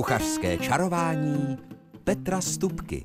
Kuchařské 0.00 0.58
čarování 0.58 1.58
Petra 2.04 2.40
Stupky. 2.40 3.04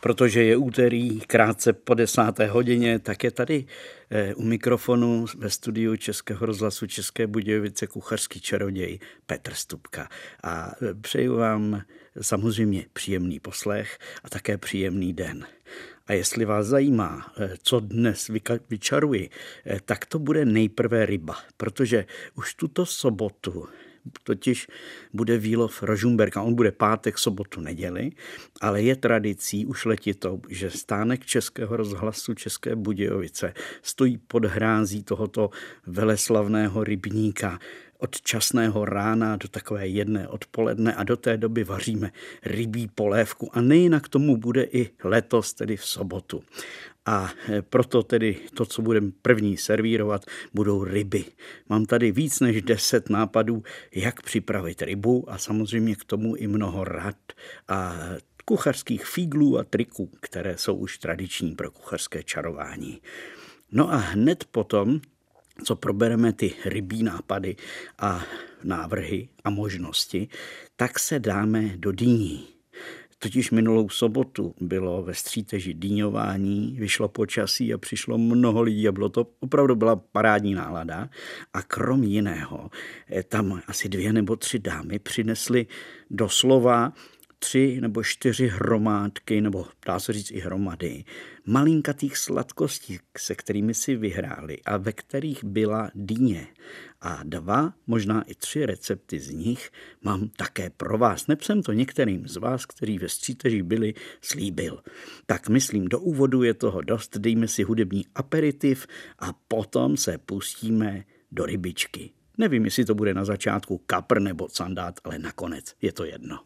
Protože 0.00 0.44
je 0.44 0.56
úterý 0.56 1.20
krátce 1.20 1.72
po 1.72 1.94
desáté 1.94 2.46
hodině, 2.46 2.98
tak 2.98 3.24
je 3.24 3.30
tady 3.30 3.64
eh, 4.10 4.34
u 4.34 4.42
mikrofonu 4.42 5.26
ve 5.36 5.50
studiu 5.50 5.96
Českého 5.96 6.46
rozhlasu 6.46 6.86
České 6.86 7.26
Budějovice 7.26 7.86
kuchařský 7.86 8.40
čaroděj 8.40 8.98
Petr 9.26 9.54
Stupka. 9.54 10.08
A 10.42 10.72
eh, 10.82 10.94
přeju 10.94 11.36
vám 11.36 11.82
samozřejmě 12.20 12.86
příjemný 12.92 13.40
poslech 13.40 13.98
a 14.24 14.28
také 14.28 14.58
příjemný 14.58 15.12
den. 15.12 15.46
A 16.06 16.12
jestli 16.12 16.44
vás 16.44 16.66
zajímá, 16.66 17.32
eh, 17.36 17.54
co 17.62 17.80
dnes 17.80 18.30
vyčaruji, 18.70 19.30
tak 19.84 20.06
to 20.06 20.18
bude 20.18 20.44
nejprve 20.44 21.06
ryba, 21.06 21.36
protože 21.56 22.06
už 22.34 22.54
tuto 22.54 22.86
sobotu 22.86 23.68
totiž 24.22 24.68
bude 25.12 25.38
výlov 25.38 25.82
Rožumberka. 25.82 26.42
On 26.42 26.54
bude 26.54 26.72
pátek, 26.72 27.18
sobotu, 27.18 27.60
neděli, 27.60 28.10
ale 28.60 28.82
je 28.82 28.96
tradicí 28.96 29.66
už 29.66 29.84
letitou, 29.84 30.42
že 30.48 30.70
stánek 30.70 31.26
Českého 31.26 31.76
rozhlasu 31.76 32.34
České 32.34 32.76
Budějovice 32.76 33.54
stojí 33.82 34.18
pod 34.18 34.44
hrází 34.44 35.02
tohoto 35.02 35.50
veleslavného 35.86 36.84
rybníka 36.84 37.58
od 37.98 38.20
časného 38.20 38.84
rána 38.84 39.36
do 39.36 39.48
takové 39.48 39.88
jedné 39.88 40.28
odpoledne 40.28 40.94
a 40.94 41.04
do 41.04 41.16
té 41.16 41.36
doby 41.36 41.64
vaříme 41.64 42.12
rybí 42.44 42.88
polévku 42.94 43.50
a 43.56 43.60
nejinak 43.60 44.08
tomu 44.08 44.36
bude 44.36 44.62
i 44.62 44.90
letos, 45.04 45.54
tedy 45.54 45.76
v 45.76 45.86
sobotu. 45.86 46.42
A 47.06 47.32
e, 47.48 47.62
proto 47.62 48.02
tedy 48.02 48.36
to, 48.54 48.66
co 48.66 48.82
budeme 48.82 49.10
první 49.22 49.56
servírovat, 49.56 50.24
budou 50.54 50.84
ryby. 50.84 51.24
Mám 51.68 51.84
tady 51.84 52.12
víc 52.12 52.40
než 52.40 52.62
deset 52.62 53.10
nápadů, 53.10 53.62
jak 53.94 54.22
připravit 54.22 54.82
rybu 54.82 55.30
a 55.30 55.38
samozřejmě 55.38 55.96
k 55.96 56.04
tomu 56.04 56.36
i 56.36 56.46
mnoho 56.46 56.84
rad 56.84 57.16
a 57.68 57.96
kuchařských 58.44 59.06
fíglů 59.06 59.58
a 59.58 59.64
triků, 59.64 60.10
které 60.20 60.58
jsou 60.58 60.74
už 60.74 60.98
tradiční 60.98 61.54
pro 61.54 61.70
kuchařské 61.70 62.22
čarování. 62.22 63.00
No 63.72 63.92
a 63.92 63.96
hned 63.96 64.44
potom, 64.44 65.00
co 65.64 65.76
probereme 65.76 66.32
ty 66.32 66.54
rybí 66.64 67.02
nápady 67.02 67.56
a 67.98 68.24
návrhy 68.64 69.28
a 69.44 69.50
možnosti, 69.50 70.28
tak 70.76 70.98
se 70.98 71.18
dáme 71.18 71.76
do 71.76 71.92
dýní. 71.92 72.53
Totiž 73.24 73.50
minulou 73.50 73.88
sobotu 73.88 74.54
bylo 74.60 75.02
ve 75.02 75.14
stříteži 75.14 75.74
dýňování, 75.74 76.76
vyšlo 76.80 77.08
počasí 77.08 77.74
a 77.74 77.78
přišlo 77.78 78.18
mnoho 78.18 78.62
lidí 78.62 78.88
a 78.88 78.92
bylo 78.92 79.08
to 79.08 79.26
opravdu 79.40 79.76
byla 79.76 79.96
parádní 79.96 80.54
nálada. 80.54 81.08
A 81.52 81.62
krom 81.62 82.02
jiného, 82.02 82.70
eh, 83.10 83.22
tam 83.22 83.60
asi 83.66 83.88
dvě 83.88 84.12
nebo 84.12 84.36
tři 84.36 84.58
dámy 84.58 84.98
přinesly 84.98 85.66
doslova 86.10 86.92
tři 87.38 87.80
nebo 87.80 88.02
čtyři 88.02 88.48
hromádky, 88.48 89.40
nebo 89.40 89.66
dá 89.86 89.98
se 90.00 90.12
říct 90.12 90.30
i 90.30 90.40
hromady, 90.40 91.04
malinkatých 91.46 92.16
sladkostí, 92.16 92.98
se 93.18 93.34
kterými 93.34 93.74
si 93.74 93.96
vyhráli 93.96 94.58
a 94.66 94.76
ve 94.76 94.92
kterých 94.92 95.44
byla 95.44 95.90
dýně. 95.94 96.46
A 97.06 97.20
dva, 97.22 97.74
možná 97.86 98.22
i 98.22 98.34
tři 98.34 98.66
recepty 98.66 99.20
z 99.20 99.30
nich 99.30 99.70
mám 100.02 100.28
také 100.28 100.70
pro 100.70 100.98
vás. 100.98 101.26
Neb 101.26 101.42
jsem 101.42 101.62
to 101.62 101.72
některým 101.72 102.28
z 102.28 102.36
vás, 102.36 102.66
kteří 102.66 102.98
ve 102.98 103.08
stříteži 103.08 103.62
byli, 103.62 103.94
slíbil. 104.20 104.82
Tak 105.26 105.48
myslím, 105.48 105.88
do 105.88 106.00
úvodu 106.00 106.42
je 106.42 106.54
toho 106.54 106.80
dost, 106.80 107.18
dejme 107.18 107.48
si 107.48 107.62
hudební 107.62 108.06
aperitiv 108.14 108.86
a 109.18 109.32
potom 109.48 109.96
se 109.96 110.18
pustíme 110.18 111.04
do 111.32 111.46
rybičky. 111.46 112.10
Nevím, 112.38 112.64
jestli 112.64 112.84
to 112.84 112.94
bude 112.94 113.14
na 113.14 113.24
začátku 113.24 113.78
kapr 113.86 114.20
nebo 114.20 114.48
sandát, 114.48 115.00
ale 115.04 115.18
nakonec 115.18 115.74
je 115.82 115.92
to 115.92 116.04
jedno 116.04 116.38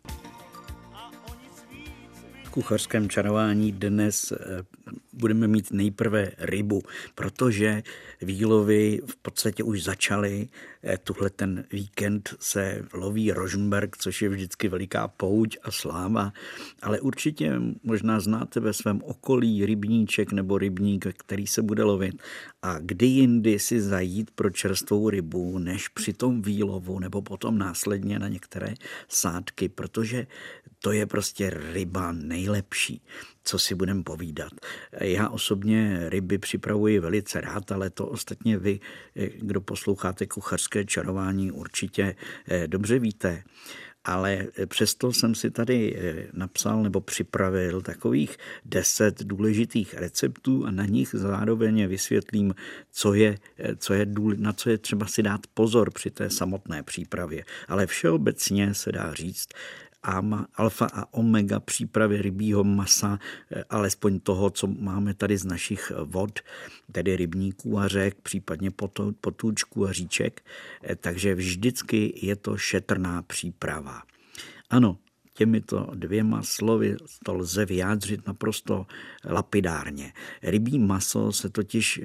kuchařském 2.58 3.08
čarování 3.08 3.72
dnes 3.72 4.32
eh, 4.32 4.36
budeme 5.12 5.48
mít 5.48 5.70
nejprve 5.70 6.30
rybu, 6.38 6.82
protože 7.14 7.82
výlovy 8.22 9.00
v 9.06 9.16
podstatě 9.16 9.62
už 9.62 9.84
začaly. 9.84 10.48
Eh, 10.82 10.98
tuhle 10.98 11.30
ten 11.30 11.64
víkend 11.72 12.34
se 12.40 12.84
loví 12.92 13.32
Rožmberg, 13.32 13.96
což 13.96 14.22
je 14.22 14.28
vždycky 14.28 14.68
veliká 14.68 15.08
pouť 15.08 15.56
a 15.62 15.70
sláva, 15.70 16.32
ale 16.82 17.00
určitě 17.00 17.60
možná 17.82 18.20
znáte 18.20 18.60
ve 18.60 18.72
svém 18.72 19.02
okolí 19.02 19.66
rybníček 19.66 20.32
nebo 20.32 20.58
rybník, 20.58 21.06
který 21.16 21.46
se 21.46 21.62
bude 21.62 21.82
lovit. 21.82 22.22
A 22.62 22.78
kdy 22.78 23.06
jindy 23.06 23.58
si 23.58 23.80
zajít 23.80 24.30
pro 24.30 24.50
čerstvou 24.50 25.10
rybu, 25.10 25.58
než 25.58 25.88
při 25.88 26.12
tom 26.12 26.42
výlovu 26.42 26.98
nebo 26.98 27.22
potom 27.22 27.58
následně 27.58 28.18
na 28.18 28.28
některé 28.28 28.74
sádky, 29.08 29.68
protože 29.68 30.26
to 30.78 30.92
je 30.92 31.06
prostě 31.06 31.50
ryba 31.50 32.12
nejlepší, 32.12 32.47
co 33.44 33.58
si 33.58 33.74
budeme 33.74 34.02
povídat. 34.02 34.52
Já 35.00 35.28
osobně 35.28 36.08
ryby 36.08 36.38
připravuji 36.38 36.98
velice 36.98 37.40
rád, 37.40 37.72
ale 37.72 37.90
to 37.90 38.06
ostatně 38.06 38.58
vy, 38.58 38.80
kdo 39.38 39.60
posloucháte 39.60 40.26
kuchařské 40.26 40.84
čarování, 40.84 41.52
určitě 41.52 42.14
eh, 42.48 42.68
dobře 42.68 42.98
víte 42.98 43.42
ale 44.08 44.46
přesto 44.66 45.12
jsem 45.12 45.34
si 45.34 45.50
tady 45.50 45.96
eh, 45.96 46.26
napsal 46.32 46.82
nebo 46.82 47.00
připravil 47.00 47.80
takových 47.80 48.36
deset 48.64 49.22
důležitých 49.22 49.94
receptů 49.94 50.66
a 50.66 50.70
na 50.70 50.86
nich 50.86 51.08
zároveň 51.12 51.86
vysvětlím, 51.86 52.54
co 52.90 53.14
je, 53.14 53.38
eh, 53.58 53.76
co 53.76 53.94
je 53.94 54.06
na 54.36 54.52
co 54.52 54.70
je 54.70 54.78
třeba 54.78 55.06
si 55.06 55.22
dát 55.22 55.40
pozor 55.54 55.90
při 55.90 56.10
té 56.10 56.30
samotné 56.30 56.82
přípravě. 56.82 57.44
Ale 57.68 57.86
všeobecně 57.86 58.74
se 58.74 58.92
dá 58.92 59.14
říct, 59.14 59.48
alfa 60.54 60.86
a 60.86 61.14
omega 61.14 61.60
přípravy 61.60 62.22
rybího 62.22 62.64
masa, 62.64 63.18
eh, 63.50 63.64
alespoň 63.70 64.20
toho, 64.20 64.50
co 64.50 64.66
máme 64.66 65.14
tady 65.14 65.38
z 65.38 65.44
našich 65.44 65.92
vod, 66.04 66.40
tedy 66.92 67.16
rybníků 67.16 67.78
a 67.78 67.88
řek, 67.88 68.14
případně 68.14 68.70
potůčků 69.20 69.86
a 69.86 69.92
říček. 69.92 70.44
Eh, 70.82 70.96
takže 70.96 71.34
vždycky 71.34 72.12
je 72.22 72.36
to 72.36 72.56
šetrná 72.56 73.22
příprava. 73.22 74.02
Ano, 74.70 74.98
těmito 75.38 75.90
dvěma 75.94 76.42
slovy 76.42 76.96
to 77.24 77.34
lze 77.34 77.64
vyjádřit 77.64 78.26
naprosto 78.26 78.86
lapidárně. 79.24 80.12
Rybí 80.42 80.78
maso 80.78 81.32
se 81.32 81.50
totiž 81.50 82.00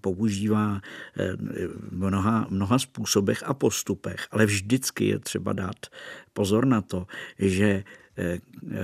používá 0.00 0.80
v 1.90 1.96
mnoha, 1.96 2.46
mnoha 2.50 2.78
způsobech 2.78 3.42
a 3.46 3.54
postupech, 3.54 4.28
ale 4.30 4.46
vždycky 4.46 5.08
je 5.08 5.18
třeba 5.18 5.52
dát 5.52 5.86
pozor 6.32 6.66
na 6.66 6.80
to, 6.80 7.06
že 7.38 7.84
eh, 8.16 8.38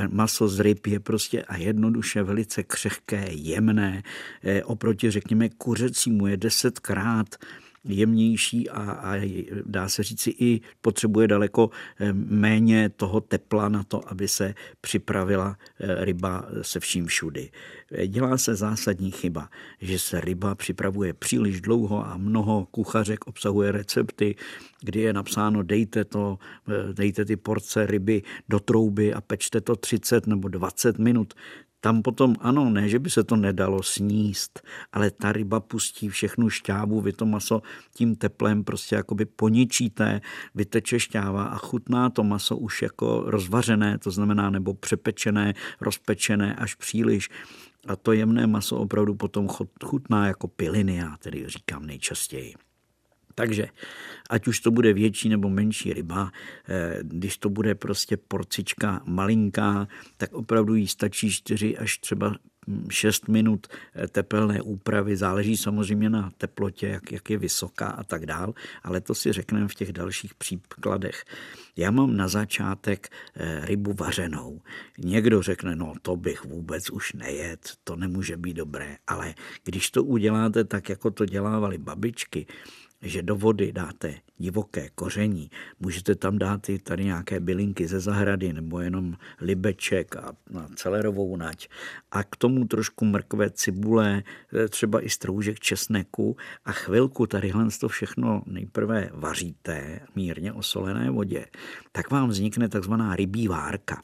maso 0.08 0.48
z 0.48 0.60
ryb 0.60 0.86
je 0.86 1.00
prostě 1.00 1.42
a 1.42 1.56
jednoduše 1.56 2.22
velice 2.22 2.62
křehké, 2.62 3.28
jemné. 3.30 4.02
Eh, 4.42 4.64
oproti, 4.64 5.10
řekněme, 5.10 5.48
kuřecímu 5.48 6.26
je 6.26 6.36
desetkrát 6.36 7.36
jemnější 7.84 8.70
a, 8.70 8.90
a 8.90 9.30
dá 9.66 9.88
se 9.88 10.02
říci 10.02 10.34
i 10.38 10.60
potřebuje 10.80 11.28
daleko 11.28 11.70
eh, 12.00 12.12
méně 12.12 12.88
toho 12.88 13.20
tepla 13.20 13.68
na 13.68 13.82
to, 13.82 14.08
aby 14.08 14.28
se 14.28 14.54
připravila 14.80 15.56
eh, 15.80 16.04
ryba 16.04 16.44
se 16.62 16.80
vším 16.80 17.06
všudy. 17.06 17.50
Eh, 17.92 18.06
dělá 18.06 18.38
se 18.38 18.54
zásadní 18.54 19.10
chyba, 19.10 19.48
že 19.80 19.98
se 19.98 20.20
ryba 20.20 20.54
připravuje 20.54 21.12
příliš 21.12 21.60
dlouho 21.60 22.06
a 22.06 22.16
mnoho 22.16 22.66
kuchařek 22.70 23.26
obsahuje 23.26 23.72
recepty, 23.72 24.36
kdy 24.80 25.00
je 25.00 25.12
napsáno 25.12 25.62
dejte 25.62 26.04
to, 26.04 26.38
dejte 26.92 27.24
ty 27.24 27.36
porce 27.36 27.86
ryby 27.86 28.22
do 28.48 28.60
trouby 28.60 29.14
a 29.14 29.20
pečte 29.20 29.60
to 29.60 29.76
30 29.76 30.26
nebo 30.26 30.48
20 30.48 30.98
minut 30.98 31.34
tam 31.80 32.02
potom, 32.02 32.36
ano, 32.40 32.70
ne, 32.70 32.88
že 32.88 32.98
by 32.98 33.10
se 33.10 33.24
to 33.24 33.36
nedalo 33.36 33.82
sníst, 33.82 34.60
ale 34.92 35.10
ta 35.10 35.32
ryba 35.32 35.60
pustí 35.60 36.08
všechnu 36.08 36.50
šťávu, 36.50 37.00
vy 37.00 37.12
to 37.12 37.26
maso 37.26 37.62
tím 37.94 38.16
teplem 38.16 38.64
prostě 38.64 38.94
jakoby 38.96 39.24
poničíte, 39.24 40.20
vyteče 40.54 41.00
šťáva 41.00 41.44
a 41.44 41.56
chutná 41.56 42.10
to 42.10 42.24
maso 42.24 42.56
už 42.56 42.82
jako 42.82 43.22
rozvařené, 43.26 43.98
to 43.98 44.10
znamená 44.10 44.50
nebo 44.50 44.74
přepečené, 44.74 45.54
rozpečené 45.80 46.54
až 46.54 46.74
příliš. 46.74 47.28
A 47.86 47.96
to 47.96 48.12
jemné 48.12 48.46
maso 48.46 48.76
opravdu 48.76 49.14
potom 49.14 49.48
chutná 49.84 50.26
jako 50.26 50.48
piliny, 50.48 50.96
já 50.96 51.16
tedy 51.16 51.44
říkám 51.48 51.86
nejčastěji. 51.86 52.54
Takže 53.40 53.68
ať 54.30 54.46
už 54.48 54.60
to 54.60 54.70
bude 54.70 54.92
větší 54.92 55.28
nebo 55.28 55.48
menší 55.48 55.92
ryba, 55.92 56.32
eh, 56.68 56.98
když 57.02 57.36
to 57.36 57.48
bude 57.48 57.74
prostě 57.74 58.16
porcička 58.16 59.02
malinká, 59.04 59.88
tak 60.16 60.32
opravdu 60.32 60.74
jí 60.74 60.88
stačí 60.88 61.30
4 61.30 61.78
až 61.78 61.98
třeba 61.98 62.36
6 62.90 63.28
minut 63.28 63.66
eh, 63.66 64.08
tepelné 64.08 64.62
úpravy, 64.62 65.16
záleží 65.16 65.56
samozřejmě 65.56 66.10
na 66.10 66.30
teplotě, 66.38 66.86
jak, 66.86 67.12
jak 67.12 67.30
je 67.30 67.38
vysoká 67.38 67.86
a 67.86 68.04
tak 68.04 68.26
dál, 68.26 68.54
ale 68.82 69.00
to 69.00 69.14
si 69.14 69.32
řekneme 69.32 69.68
v 69.68 69.74
těch 69.74 69.92
dalších 69.92 70.34
příkladech. 70.34 71.24
Já 71.76 71.90
mám 71.90 72.16
na 72.16 72.28
začátek 72.28 73.08
eh, 73.08 73.66
rybu 73.66 73.92
vařenou. 73.92 74.60
Někdo 74.98 75.42
řekne, 75.42 75.76
no 75.76 75.92
to 76.02 76.16
bych 76.16 76.44
vůbec 76.44 76.90
už 76.90 77.12
nejet, 77.12 77.72
to 77.84 77.96
nemůže 77.96 78.36
být 78.36 78.54
dobré, 78.54 78.96
ale 79.06 79.34
když 79.64 79.90
to 79.90 80.04
uděláte 80.04 80.64
tak, 80.64 80.88
jako 80.88 81.10
to 81.10 81.24
dělávali 81.24 81.78
babičky, 81.78 82.46
že 83.02 83.22
do 83.22 83.36
vody 83.36 83.72
dáte 83.72 84.14
divoké 84.38 84.88
koření, 84.94 85.50
můžete 85.80 86.14
tam 86.14 86.38
dát 86.38 86.68
i 86.68 86.78
tady 86.78 87.04
nějaké 87.04 87.40
bylinky 87.40 87.88
ze 87.88 88.00
zahrady 88.00 88.52
nebo 88.52 88.80
jenom 88.80 89.16
libeček 89.40 90.16
a, 90.16 90.28
a 90.28 90.68
celerovou 90.74 91.36
nať. 91.36 91.68
A 92.10 92.24
k 92.24 92.36
tomu 92.36 92.64
trošku 92.64 93.04
mrkve, 93.04 93.50
cibule, 93.50 94.22
e, 94.54 94.68
třeba 94.68 95.04
i 95.04 95.10
stroužek 95.10 95.60
česneku. 95.60 96.36
A 96.64 96.72
chvilku 96.72 97.26
tadyhle 97.26 97.68
to 97.80 97.88
všechno 97.88 98.42
nejprve 98.46 99.10
vaříte 99.12 100.00
mírně 100.14 100.52
osolené 100.52 101.10
vodě, 101.10 101.46
tak 101.92 102.10
vám 102.10 102.28
vznikne 102.28 102.68
takzvaná 102.68 103.16
rybí 103.16 103.48
várka. 103.48 104.02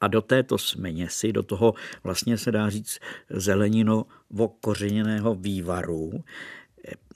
A 0.00 0.08
do 0.08 0.22
této 0.22 0.58
směsi, 0.58 1.32
do 1.32 1.42
toho 1.42 1.74
vlastně 2.04 2.38
se 2.38 2.52
dá 2.52 2.70
říct 2.70 2.98
zelenino 3.30 4.06
kořeněného 4.60 5.34
vývaru, 5.34 6.24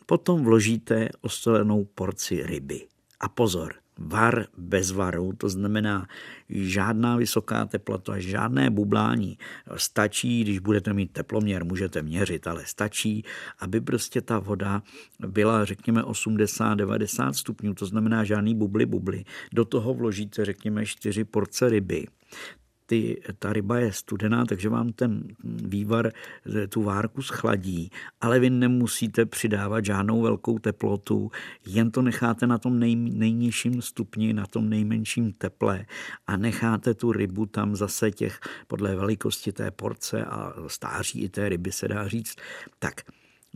Potom 0.09 0.45
vložíte 0.45 1.09
osolenou 1.21 1.85
porci 1.85 2.43
ryby. 2.43 2.87
A 3.21 3.29
pozor, 3.29 3.75
var 3.99 4.47
bez 4.57 4.91
varu, 4.91 5.33
to 5.37 5.49
znamená 5.49 6.09
žádná 6.49 7.17
vysoká 7.17 7.65
teplota, 7.65 8.19
žádné 8.19 8.71
bublání. 8.71 9.39
Stačí, 9.77 10.41
když 10.43 10.59
budete 10.59 10.93
mít 10.93 11.13
teploměr, 11.13 11.65
můžete 11.65 12.03
měřit, 12.03 12.47
ale 12.47 12.63
stačí, 12.67 13.25
aby 13.59 13.81
prostě 13.81 14.21
ta 14.21 14.39
voda 14.39 14.83
byla, 15.27 15.65
řekněme, 15.65 16.03
80-90 16.03 17.33
stupňů, 17.33 17.75
to 17.75 17.87
znamená 17.87 18.25
žádný 18.25 18.55
bubly 18.55 18.87
bubly. 18.87 19.25
Do 19.53 19.65
toho 19.65 19.95
vložíte, 19.95 20.45
řekněme, 20.45 20.87
4 20.87 21.25
porce 21.25 21.69
ryby 21.69 22.07
ty, 22.89 23.21
ta 23.39 23.53
ryba 23.53 23.79
je 23.79 23.93
studená, 23.93 24.45
takže 24.45 24.69
vám 24.69 24.93
ten 24.93 25.23
vývar, 25.45 26.13
tu 26.69 26.83
várku 26.83 27.23
schladí, 27.23 27.91
ale 28.21 28.41
vy 28.41 28.51
nemusíte 28.51 29.27
přidávat 29.27 29.85
žádnou 29.85 30.23
velkou 30.23 30.59
teplotu, 30.59 31.31
jen 31.67 31.91
to 31.91 32.03
necháte 32.03 32.47
na 32.47 32.59
tom 32.59 32.79
nej, 32.79 32.97
nejnižším 32.97 33.83
stupni, 33.83 34.33
na 34.33 34.47
tom 34.47 34.69
nejmenším 34.69 35.33
teple 35.33 35.87
a 36.27 36.37
necháte 36.37 36.95
tu 36.95 37.13
rybu 37.13 37.47
tam 37.47 37.77
zase 37.77 38.11
těch, 38.11 38.41
podle 38.67 38.97
velikosti 38.97 39.53
té 39.53 39.71
porce 39.71 40.25
a 40.25 40.53
stáří 40.67 41.23
i 41.23 41.29
té 41.29 41.49
ryby 41.49 41.73
se 41.73 41.89
dá 41.89 42.09
říct, 42.09 42.37
tak 42.79 43.01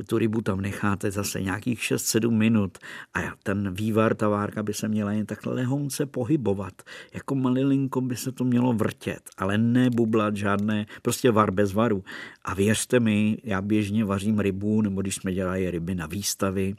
tu 0.06 0.18
rybu 0.18 0.40
tam 0.40 0.60
necháte 0.60 1.10
zase 1.10 1.40
nějakých 1.40 1.80
6-7 1.80 2.30
minut 2.30 2.78
a 3.14 3.20
ten 3.42 3.74
vývar, 3.74 4.14
ta 4.14 4.28
várka 4.28 4.62
by 4.62 4.74
se 4.74 4.88
měla 4.88 5.12
jen 5.12 5.26
tak 5.26 5.46
lehonce 5.46 6.06
pohybovat. 6.06 6.82
Jako 7.14 7.34
malilinko 7.34 8.00
by 8.00 8.16
se 8.16 8.32
to 8.32 8.44
mělo 8.44 8.72
vrtět, 8.72 9.22
ale 9.38 9.58
ne 9.58 9.90
bublat 9.90 10.36
žádné, 10.36 10.86
prostě 11.02 11.30
var 11.30 11.50
bez 11.50 11.72
varu. 11.72 12.04
A 12.44 12.54
věřte 12.54 13.00
mi, 13.00 13.38
já 13.44 13.62
běžně 13.62 14.04
vařím 14.04 14.38
rybu, 14.38 14.82
nebo 14.82 15.00
když 15.00 15.14
jsme 15.14 15.32
dělali 15.32 15.70
ryby 15.70 15.94
na 15.94 16.06
výstavy, 16.06 16.74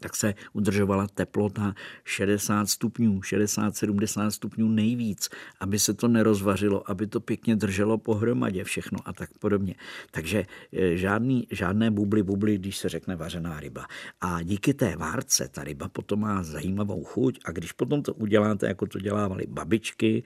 tak 0.00 0.16
se 0.16 0.34
udržovala 0.52 1.06
teplota 1.08 1.74
60 2.04 2.66
stupňů, 2.66 3.20
60-70 3.20 4.28
stupňů 4.28 4.68
nejvíc, 4.68 5.28
aby 5.60 5.78
se 5.78 5.94
to 5.94 6.08
nerozvařilo, 6.08 6.90
aby 6.90 7.06
to 7.06 7.20
pěkně 7.20 7.56
drželo 7.56 7.98
pohromadě 7.98 8.64
všechno 8.64 8.98
a 9.04 9.12
tak 9.12 9.30
podobně. 9.38 9.74
Takže 10.10 10.44
e, 10.72 10.96
žádný, 10.96 11.46
žádné 11.50 11.90
bubly, 11.90 12.22
bubly, 12.22 12.58
když 12.58 12.76
se 12.76 12.88
řekne 12.88 13.16
vařená 13.16 13.60
ryba. 13.60 13.86
A 14.20 14.42
díky 14.42 14.74
té 14.74 14.96
várce 14.96 15.48
ta 15.48 15.64
ryba 15.64 15.88
potom 15.88 16.20
má 16.20 16.42
zajímavou 16.42 17.04
chuť 17.04 17.38
a 17.44 17.50
když 17.50 17.72
potom 17.72 18.02
to 18.02 18.14
uděláte, 18.14 18.66
jako 18.66 18.86
to 18.86 18.98
dělávali 18.98 19.46
babičky, 19.48 20.22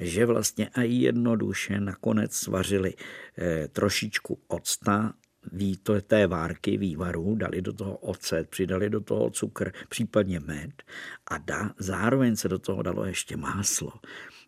že 0.00 0.26
vlastně 0.26 0.68
a 0.68 0.82
jednoduše 0.82 1.80
nakonec 1.80 2.32
svařili 2.34 2.94
e, 3.38 3.68
trošičku 3.68 4.38
octa 4.48 5.14
ví 5.52 5.76
to 5.76 6.00
té 6.00 6.26
várky 6.26 6.76
vývaru, 6.76 7.34
dali 7.34 7.62
do 7.62 7.72
toho 7.72 7.96
ocet, 7.96 8.48
přidali 8.48 8.90
do 8.90 9.00
toho 9.00 9.30
cukr, 9.30 9.72
případně 9.88 10.40
med 10.40 10.82
a 11.26 11.38
da, 11.38 11.70
zároveň 11.78 12.36
se 12.36 12.48
do 12.48 12.58
toho 12.58 12.82
dalo 12.82 13.04
ještě 13.04 13.36
máslo. 13.36 13.92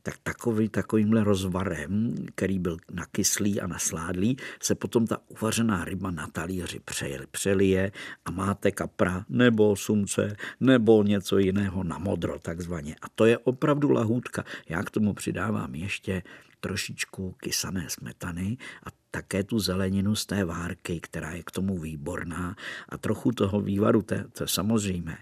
Tak 0.03 0.15
takový, 0.23 0.69
takovýmhle 0.69 1.25
rozvarem, 1.25 2.15
který 2.35 2.59
byl 2.59 2.77
nakyslý 2.93 3.61
a 3.61 3.67
nasládlý, 3.67 4.37
se 4.63 4.75
potom 4.75 5.07
ta 5.07 5.19
uvařená 5.29 5.85
ryba 5.85 6.11
na 6.11 6.27
talíři 6.27 6.81
přelije 7.31 7.93
a 8.25 8.31
máte 8.31 8.71
kapra 8.71 9.25
nebo 9.29 9.77
sumce 9.77 10.37
nebo 10.61 11.03
něco 11.03 11.39
jiného 11.39 11.85
na 11.85 11.99
modro 11.99 12.39
takzvaně. 12.39 12.97
A 13.03 13.09
to 13.15 13.25
je 13.25 13.39
opravdu 13.39 13.91
lahůdka. 13.91 14.45
Já 14.69 14.83
k 14.83 14.91
tomu 14.91 15.15
přidávám 15.15 15.75
ještě 15.75 16.23
trošičku 16.61 17.33
kysané 17.33 17.87
smetany 17.89 18.57
a 18.85 19.04
také 19.15 19.45
tu 19.45 19.59
zeleninu 19.59 20.15
z 20.15 20.27
té 20.27 20.45
várky, 20.45 21.01
která 21.01 21.31
je 21.31 21.43
k 21.43 21.51
tomu 21.51 21.79
výborná 21.79 22.57
a 22.89 22.99
trochu 22.99 23.33
toho 23.33 23.61
vývaru, 23.61 24.03
to, 24.03 24.15
to 24.33 24.45
je 24.45 24.49
samozřejmé. 24.49 25.17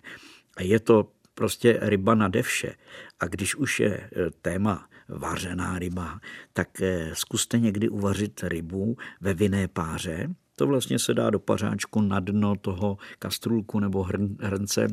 A 0.57 0.63
je 0.63 0.81
to 0.81 1.13
prostě 1.35 1.79
ryba 1.83 2.15
na 2.15 2.29
devše. 2.29 2.75
A 3.21 3.27
když 3.27 3.55
už 3.55 3.81
je 3.81 3.93
e, 3.93 4.09
téma 4.43 4.89
vařená 5.09 5.79
ryba, 5.79 6.21
tak 6.53 6.81
e, 6.83 7.11
zkuste 7.13 7.59
někdy 7.59 7.89
uvařit 7.89 8.41
rybu 8.43 8.97
ve 9.21 9.35
vinné 9.35 9.69
páře. 9.69 10.29
To 10.57 10.67
vlastně 10.67 10.99
se 10.99 11.15
dá 11.15 11.31
do 11.31 11.39
pařáčku 11.39 12.01
na 12.01 12.21
dno 12.21 12.57
toho 12.57 12.97
kastrulku 13.19 13.81
nebo 13.81 14.03
hrnce 14.41 14.89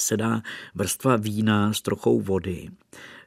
se 0.00 0.16
dá 0.16 0.42
vrstva 0.74 1.16
vína 1.16 1.72
s 1.72 1.82
trochou 1.82 2.20
vody. 2.20 2.68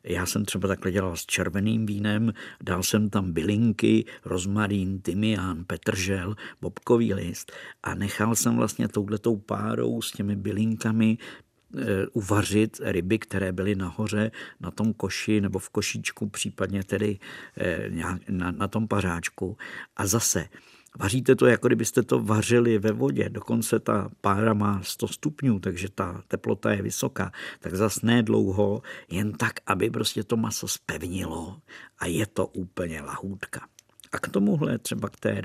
Já 0.04 0.26
jsem 0.26 0.46
třeba 0.46 0.68
takhle 0.68 0.92
dělal 0.92 1.16
s 1.16 1.26
červeným 1.26 1.86
vínem, 1.86 2.34
dal 2.64 2.84
jsem 2.84 3.10
tam 3.10 3.32
bylinky, 3.32 4.06
rozmarín, 4.26 5.02
tymián, 5.02 5.64
petržel, 5.68 6.36
bobkový 6.62 7.14
list 7.14 7.52
a 7.84 7.96
nechal 7.96 8.36
jsem 8.36 8.56
vlastně 8.56 8.88
touhletou 8.88 9.38
párou 9.38 10.02
s 10.02 10.12
těmi 10.12 10.36
bylinkami 10.36 11.18
eh, 11.18 12.08
uvařit 12.14 12.80
ryby, 12.84 13.20
které 13.20 13.52
byly 13.52 13.76
nahoře 13.76 14.32
na 14.60 14.72
tom 14.72 14.94
koši 14.94 15.42
nebo 15.42 15.60
v 15.60 15.70
košíčku, 15.70 16.30
případně 16.30 16.84
tedy 16.84 17.20
eh, 17.58 17.90
na, 18.30 18.52
na 18.52 18.68
tom 18.68 18.88
pařáčku. 18.88 19.58
A 19.98 20.08
zase 20.08 20.46
Vaříte 21.00 21.36
to, 21.36 21.46
jako 21.46 21.68
kdybyste 21.68 22.04
to 22.04 22.20
vařili 22.20 22.78
ve 22.78 22.92
vodě, 22.92 23.30
dokonce 23.30 23.80
ta 23.80 24.10
pára 24.22 24.54
má 24.54 24.82
100 24.84 25.08
stupňů, 25.08 25.60
takže 25.60 25.90
ta 25.90 26.22
teplota 26.28 26.72
je 26.72 26.82
vysoká, 26.82 27.32
tak 27.60 27.76
zas 27.76 28.02
ne 28.02 28.24
dlouho, 28.24 28.82
jen 29.12 29.34
tak, 29.34 29.54
aby 29.66 29.90
prostě 29.90 30.24
to 30.24 30.38
maso 30.38 30.68
spevnilo 30.68 31.58
a 32.00 32.06
je 32.06 32.26
to 32.26 32.48
úplně 32.48 33.02
lahůdka. 33.02 33.68
A 34.14 34.20
k 34.20 34.28
tomuhle 34.30 34.78
třeba 34.78 35.10
k 35.10 35.20
té 35.20 35.42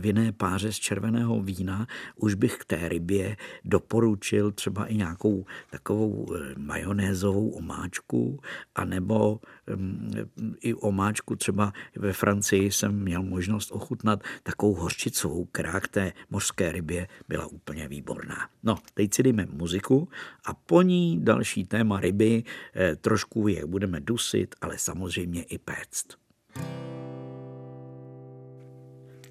vinné 0.00 0.32
páře 0.32 0.72
z 0.72 0.76
červeného 0.76 1.42
vína 1.42 1.86
už 2.16 2.34
bych 2.34 2.56
k 2.56 2.64
té 2.64 2.88
rybě 2.88 3.36
doporučil 3.64 4.52
třeba 4.52 4.86
i 4.86 4.96
nějakou 4.96 5.46
takovou 5.70 6.34
eh, 6.34 6.54
majonézovou 6.56 7.50
omáčku, 7.50 8.40
anebo 8.74 9.40
mm, 9.76 10.14
i 10.60 10.74
omáčku 10.74 11.36
třeba 11.36 11.72
ve 11.96 12.12
Francii 12.12 12.72
jsem 12.72 13.02
měl 13.02 13.22
možnost 13.22 13.72
ochutnat 13.72 14.22
takovou 14.42 14.74
hořčicovou, 14.74 15.44
která 15.44 15.80
k 15.80 15.88
té 15.88 16.12
mořské 16.30 16.72
rybě 16.72 17.08
byla 17.28 17.46
úplně 17.46 17.88
výborná. 17.88 18.48
No, 18.62 18.78
teď 18.94 19.14
si 19.14 19.22
dejme 19.22 19.46
muziku 19.50 20.08
a 20.44 20.54
po 20.54 20.82
ní 20.82 21.24
další 21.24 21.64
téma 21.64 22.00
ryby, 22.00 22.44
eh, 22.74 22.96
trošku 22.96 23.48
je 23.48 23.66
budeme 23.66 24.00
dusit, 24.00 24.54
ale 24.60 24.78
samozřejmě 24.78 25.42
i 25.42 25.58
péct. 25.58 26.24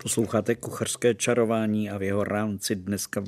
Posloucháte 0.04 0.56
kuchařské 0.56 1.16
čarování 1.16 1.90
a 1.90 1.98
v 1.98 2.04
jeho 2.04 2.24
rámci 2.24 2.76
dneska 2.76 3.24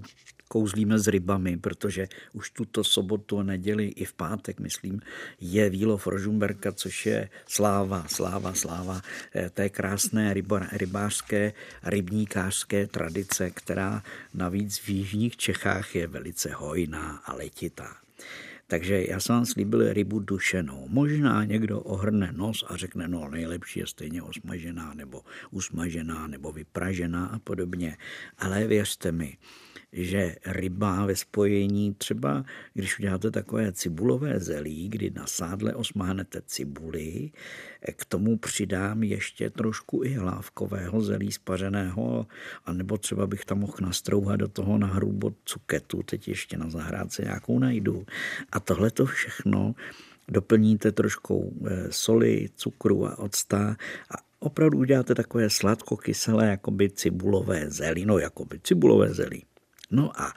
kouzlíme 0.48 1.00
s 1.00 1.08
rybami, 1.08 1.58
protože 1.58 2.08
už 2.34 2.50
tuto 2.50 2.84
sobotu 2.84 3.40
a 3.40 3.44
neděli 3.44 3.86
i 3.86 4.06
v 4.06 4.14
pátek, 4.14 4.60
myslím, 4.60 5.02
je 5.42 5.70
Vílo 5.70 5.98
Frožumberka, 5.98 6.72
což 6.72 7.06
je 7.06 7.30
sláva, 7.48 8.06
sláva, 8.08 8.54
sláva 8.54 9.02
eh, 9.36 9.50
té 9.50 9.70
krásné 9.70 10.34
rybářské, 10.72 11.54
rybníkářské 11.84 12.88
tradice, 12.88 13.50
která 13.50 14.04
navíc 14.34 14.80
v 14.80 14.90
jižních 14.90 15.38
Čechách 15.38 15.96
je 15.96 16.08
velice 16.08 16.50
hojná 16.54 17.22
a 17.26 17.34
letitá. 17.34 17.96
Takže 18.68 19.06
já 19.10 19.20
jsem 19.20 19.36
vám 19.36 19.46
slíbil 19.46 19.94
rybu 19.94 20.20
dušenou. 20.20 20.86
Možná 20.90 21.44
někdo 21.44 21.80
ohrne 21.80 22.32
nos 22.32 22.66
a 22.68 22.78
řekne, 22.78 23.08
no 23.08 23.30
nejlepší 23.30 23.80
je 23.80 23.88
stejně 23.88 24.22
osmažená 24.22 24.94
nebo 24.94 25.22
usmažená 25.52 26.28
nebo 26.28 26.52
vypražená 26.52 27.26
a 27.26 27.40
podobně. 27.40 27.98
Ale 28.38 28.68
věřte 28.68 29.12
mi, 29.12 29.38
že 29.98 30.36
ryba 30.46 31.06
ve 31.06 31.16
spojení 31.16 31.94
třeba, 31.94 32.46
když 32.74 33.00
uděláte 33.00 33.32
takové 33.32 33.72
cibulové 33.72 34.40
zelí, 34.40 34.90
kdy 34.90 35.10
na 35.10 35.28
sádle 35.28 35.74
osmáhnete 35.74 36.42
cibuli, 36.46 37.32
k 37.96 38.06
tomu 38.06 38.38
přidám 38.38 39.04
ještě 39.04 39.50
trošku 39.50 40.04
i 40.04 40.14
hlávkového 40.14 41.02
zelí 41.02 41.32
spařeného, 41.32 42.28
anebo 42.66 42.98
třeba 42.98 43.28
bych 43.28 43.46
tam 43.46 43.60
mohl 43.60 43.78
nastrouhat 43.82 44.40
do 44.40 44.48
toho 44.48 44.78
na 44.78 44.88
hrubo 44.88 45.34
cuketu, 45.46 46.04
teď 46.04 46.28
ještě 46.28 46.58
na 46.58 46.70
zahrádce 46.70 47.22
nějakou 47.22 47.60
najdu. 47.60 48.06
A 48.52 48.60
tohle 48.60 48.92
to 48.92 49.06
všechno 49.06 49.76
doplníte 50.28 50.92
troškou 50.92 51.54
eh, 51.66 51.88
soli, 51.90 52.50
cukru 52.56 53.08
a 53.08 53.20
octa 53.20 53.78
a 54.12 54.16
opravdu 54.40 54.78
uděláte 54.78 55.16
takové 55.16 55.50
sladko-kyselé, 55.50 56.48
jakoby 56.50 56.90
cibulové 56.90 57.70
zelí, 57.70 58.06
no 58.06 58.20
jakoby 58.20 58.60
cibulové 58.64 59.14
zelí. 59.14 59.44
No 59.92 60.12
a 60.16 60.34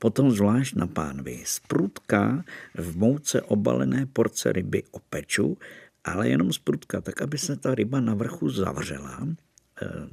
Potom 0.00 0.32
zvlášť 0.32 0.80
na 0.80 0.88
pánvi. 0.88 1.44
Sprutka 1.44 2.48
v 2.72 2.88
mouce 2.96 3.36
obalené 3.44 4.08
porce 4.08 4.48
ryby 4.48 4.88
opeču, 4.96 5.60
ale 6.00 6.32
jenom 6.32 6.48
sprutka, 6.48 7.04
tak 7.04 7.20
aby 7.20 7.36
se 7.36 7.60
ta 7.60 7.76
ryba 7.76 8.00
na 8.00 8.16
vrchu 8.16 8.48
zavřela 8.48 9.20
eh, 9.20 10.08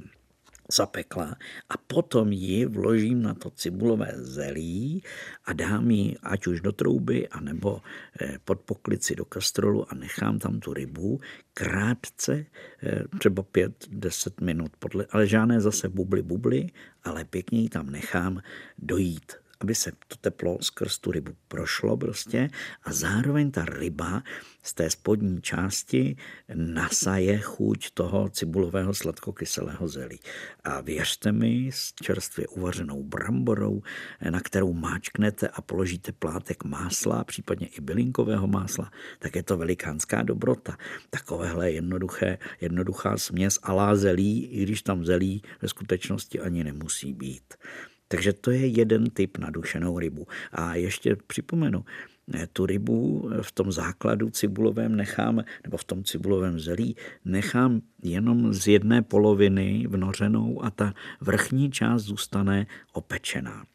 zapekla 0.72 1.36
a 1.68 1.76
potom 1.76 2.32
ji 2.32 2.66
vložím 2.66 3.22
na 3.22 3.34
to 3.34 3.50
cibulové 3.50 4.12
zelí 4.16 5.02
a 5.44 5.52
dám 5.52 5.90
ji 5.90 6.16
ať 6.22 6.46
už 6.46 6.60
do 6.60 6.72
trouby, 6.72 7.28
anebo 7.28 7.80
eh, 8.20 8.38
pod 8.44 8.60
poklici 8.60 9.16
do 9.16 9.24
kastrolu 9.24 9.92
a 9.92 9.94
nechám 9.94 10.38
tam 10.38 10.60
tu 10.60 10.74
rybu 10.74 11.20
krátce, 11.54 12.46
eh, 12.82 13.02
třeba 13.18 13.42
5-10 13.42 14.44
minut, 14.44 14.72
podle, 14.78 15.06
ale 15.10 15.26
žádné 15.26 15.60
zase 15.60 15.88
bubly 15.88 16.22
bubly, 16.22 16.70
ale 17.04 17.24
pěkně 17.24 17.60
ji 17.60 17.68
tam 17.68 17.90
nechám 17.90 18.42
dojít 18.78 19.47
aby 19.60 19.74
se 19.74 19.92
to 20.08 20.16
teplo 20.16 20.58
skrz 20.60 20.98
tu 20.98 21.10
rybu 21.10 21.32
prošlo 21.48 21.96
prostě 21.96 22.50
a 22.82 22.92
zároveň 22.92 23.50
ta 23.50 23.64
ryba 23.64 24.22
z 24.62 24.74
té 24.74 24.90
spodní 24.90 25.42
části 25.42 26.16
nasaje 26.54 27.38
chuť 27.38 27.90
toho 27.90 28.28
cibulového 28.28 28.94
sladkokyselého 28.94 29.88
zelí. 29.88 30.20
A 30.64 30.80
věřte 30.80 31.32
mi, 31.32 31.70
s 31.72 31.92
čerstvě 32.02 32.48
uvařenou 32.48 33.02
bramborou, 33.02 33.82
na 34.30 34.40
kterou 34.40 34.72
máčknete 34.72 35.48
a 35.48 35.60
položíte 35.60 36.12
plátek 36.12 36.64
másla, 36.64 37.24
případně 37.24 37.66
i 37.66 37.80
bylinkového 37.80 38.46
másla, 38.46 38.90
tak 39.18 39.36
je 39.36 39.42
to 39.42 39.56
velikánská 39.56 40.22
dobrota. 40.22 40.76
Takovéhle 41.10 41.72
jednoduché, 41.72 42.38
jednoduchá 42.60 43.16
směs 43.16 43.58
alá 43.62 43.96
zelí, 43.96 44.46
i 44.46 44.62
když 44.62 44.82
tam 44.82 45.04
zelí 45.04 45.42
ve 45.62 45.68
skutečnosti 45.68 46.40
ani 46.40 46.64
nemusí 46.64 47.12
být. 47.12 47.54
Takže 48.08 48.32
to 48.32 48.50
je 48.50 48.66
jeden 48.66 49.10
typ 49.10 49.38
nadušenou 49.38 49.98
rybu. 49.98 50.26
A 50.52 50.74
ještě 50.74 51.16
připomenu, 51.26 51.84
tu 52.52 52.66
rybu 52.66 53.30
v 53.42 53.52
tom 53.52 53.72
základu 53.72 54.30
cibulovém 54.30 54.96
nechám, 54.96 55.44
nebo 55.64 55.76
v 55.76 55.84
tom 55.84 56.04
cibulovém 56.04 56.60
zelí, 56.60 56.96
nechám 57.24 57.80
jenom 58.02 58.54
z 58.54 58.68
jedné 58.68 59.02
poloviny 59.02 59.86
vnořenou 59.88 60.64
a 60.64 60.70
ta 60.70 60.94
vrchní 61.20 61.70
část 61.70 62.02
zůstane 62.02 62.66
opečená. 62.92 63.66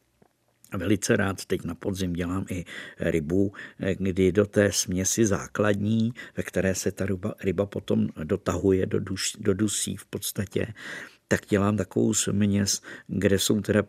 Velice 0.78 1.16
rád 1.16 1.46
teď 1.46 1.64
na 1.64 1.76
podzim 1.76 2.14
dělám 2.14 2.46
i 2.50 2.66
rybu, 3.00 3.54
kdy 3.98 4.32
do 4.32 4.46
té 4.46 4.72
směsi 4.72 5.26
základní, 5.26 6.14
ve 6.38 6.44
které 6.44 6.76
se 6.76 6.92
ta 6.92 7.06
ryba, 7.06 7.34
ryba 7.44 7.66
potom 7.66 8.10
dotahuje 8.24 8.86
do, 8.86 9.00
duš, 9.00 9.34
do 9.40 9.54
dusí 9.54 9.98
v 9.98 10.06
podstatě, 10.06 10.68
tak 11.34 11.46
dělám 11.50 11.78
takovou 11.78 12.14
směs, 12.14 12.82
kde 13.08 13.40
jsou 13.40 13.62
teda, 13.62 13.84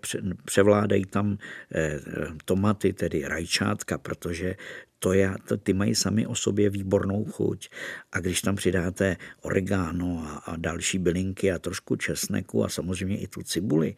převládají 0.44 1.04
tam 1.04 1.38
eh, 1.74 2.00
tomaty, 2.44 2.92
tedy 2.92 3.24
rajčátka, 3.28 3.98
protože 3.98 4.56
to 4.98 5.12
je, 5.12 5.34
ty 5.62 5.72
mají 5.72 5.94
sami 5.94 6.26
o 6.26 6.34
sobě 6.34 6.70
výbornou 6.70 7.24
chuť. 7.24 7.68
A 8.12 8.20
když 8.20 8.40
tam 8.40 8.56
přidáte 8.56 9.16
oregano 9.42 10.24
a, 10.26 10.36
a 10.36 10.56
další 10.56 10.98
bylinky 10.98 11.52
a 11.52 11.58
trošku 11.58 11.96
česneku 11.96 12.64
a 12.64 12.68
samozřejmě 12.68 13.18
i 13.18 13.28
tu 13.28 13.42
cibuli, 13.42 13.96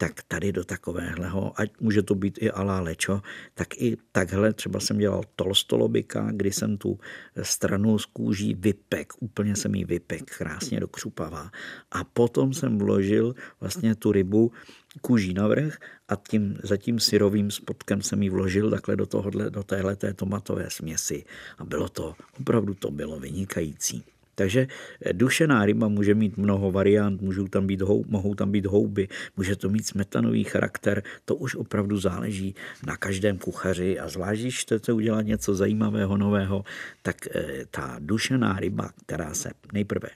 tak 0.00 0.22
tady 0.28 0.52
do 0.52 0.64
takovéhleho, 0.64 1.60
ať 1.60 1.80
může 1.80 2.02
to 2.02 2.14
být 2.14 2.38
i 2.42 2.50
alá 2.50 2.80
lečo, 2.80 3.22
tak 3.54 3.82
i 3.82 3.96
takhle 4.12 4.52
třeba 4.52 4.80
jsem 4.80 4.98
dělal 4.98 5.22
tolstolobika, 5.36 6.30
kdy 6.32 6.52
jsem 6.52 6.78
tu 6.78 6.98
stranu 7.42 7.98
z 7.98 8.04
kůží 8.04 8.54
vypek, 8.54 9.12
úplně 9.20 9.56
jsem 9.56 9.74
ji 9.74 9.84
vypek, 9.84 10.36
krásně 10.38 10.80
do 10.80 10.88
křupava. 10.88 11.50
A 11.90 12.04
potom 12.04 12.54
jsem 12.54 12.78
vložil 12.78 13.34
vlastně 13.60 13.94
tu 13.94 14.12
rybu 14.12 14.52
kůží 15.00 15.34
navrh 15.34 15.76
a 16.08 16.16
tím, 16.16 16.58
za 16.62 16.76
tím 16.76 17.00
syrovým 17.00 17.50
spodkem 17.50 18.02
jsem 18.02 18.22
ji 18.22 18.30
vložil 18.30 18.70
takhle 18.70 18.96
do, 18.96 19.06
tohohle, 19.06 19.50
do 19.50 19.62
téhleté 19.62 20.14
tomatové 20.14 20.70
směsi. 20.70 21.24
A 21.58 21.64
bylo 21.64 21.88
to, 21.88 22.14
opravdu 22.40 22.74
to 22.74 22.90
bylo 22.90 23.20
vynikající. 23.20 24.04
Takže 24.38 24.66
eh, 25.02 25.12
dušená 25.12 25.66
ryba 25.66 25.88
může 25.88 26.14
mít 26.14 26.36
mnoho 26.36 26.70
variant, 26.70 27.20
můžou 27.20 27.48
tam 27.48 27.66
být 27.66 27.80
hou, 27.82 28.04
mohou 28.08 28.34
tam 28.34 28.52
být 28.52 28.66
houby, 28.66 29.08
může 29.36 29.56
to 29.56 29.68
mít 29.68 29.86
smetanový 29.86 30.44
charakter, 30.44 31.02
to 31.24 31.34
už 31.34 31.54
opravdu 31.54 31.98
záleží 31.98 32.54
na 32.86 32.96
každém 32.96 33.38
kuchaři 33.38 33.98
a 33.98 34.08
zvlášť, 34.08 34.40
když 34.40 34.62
chcete 34.62 34.92
udělat 34.92 35.22
něco 35.22 35.54
zajímavého, 35.54 36.16
nového, 36.16 36.64
tak 37.02 37.16
eh, 37.26 37.66
ta 37.70 37.96
dušená 37.98 38.60
ryba, 38.60 38.90
která 39.06 39.34
se 39.34 39.50
nejprve 39.72 40.08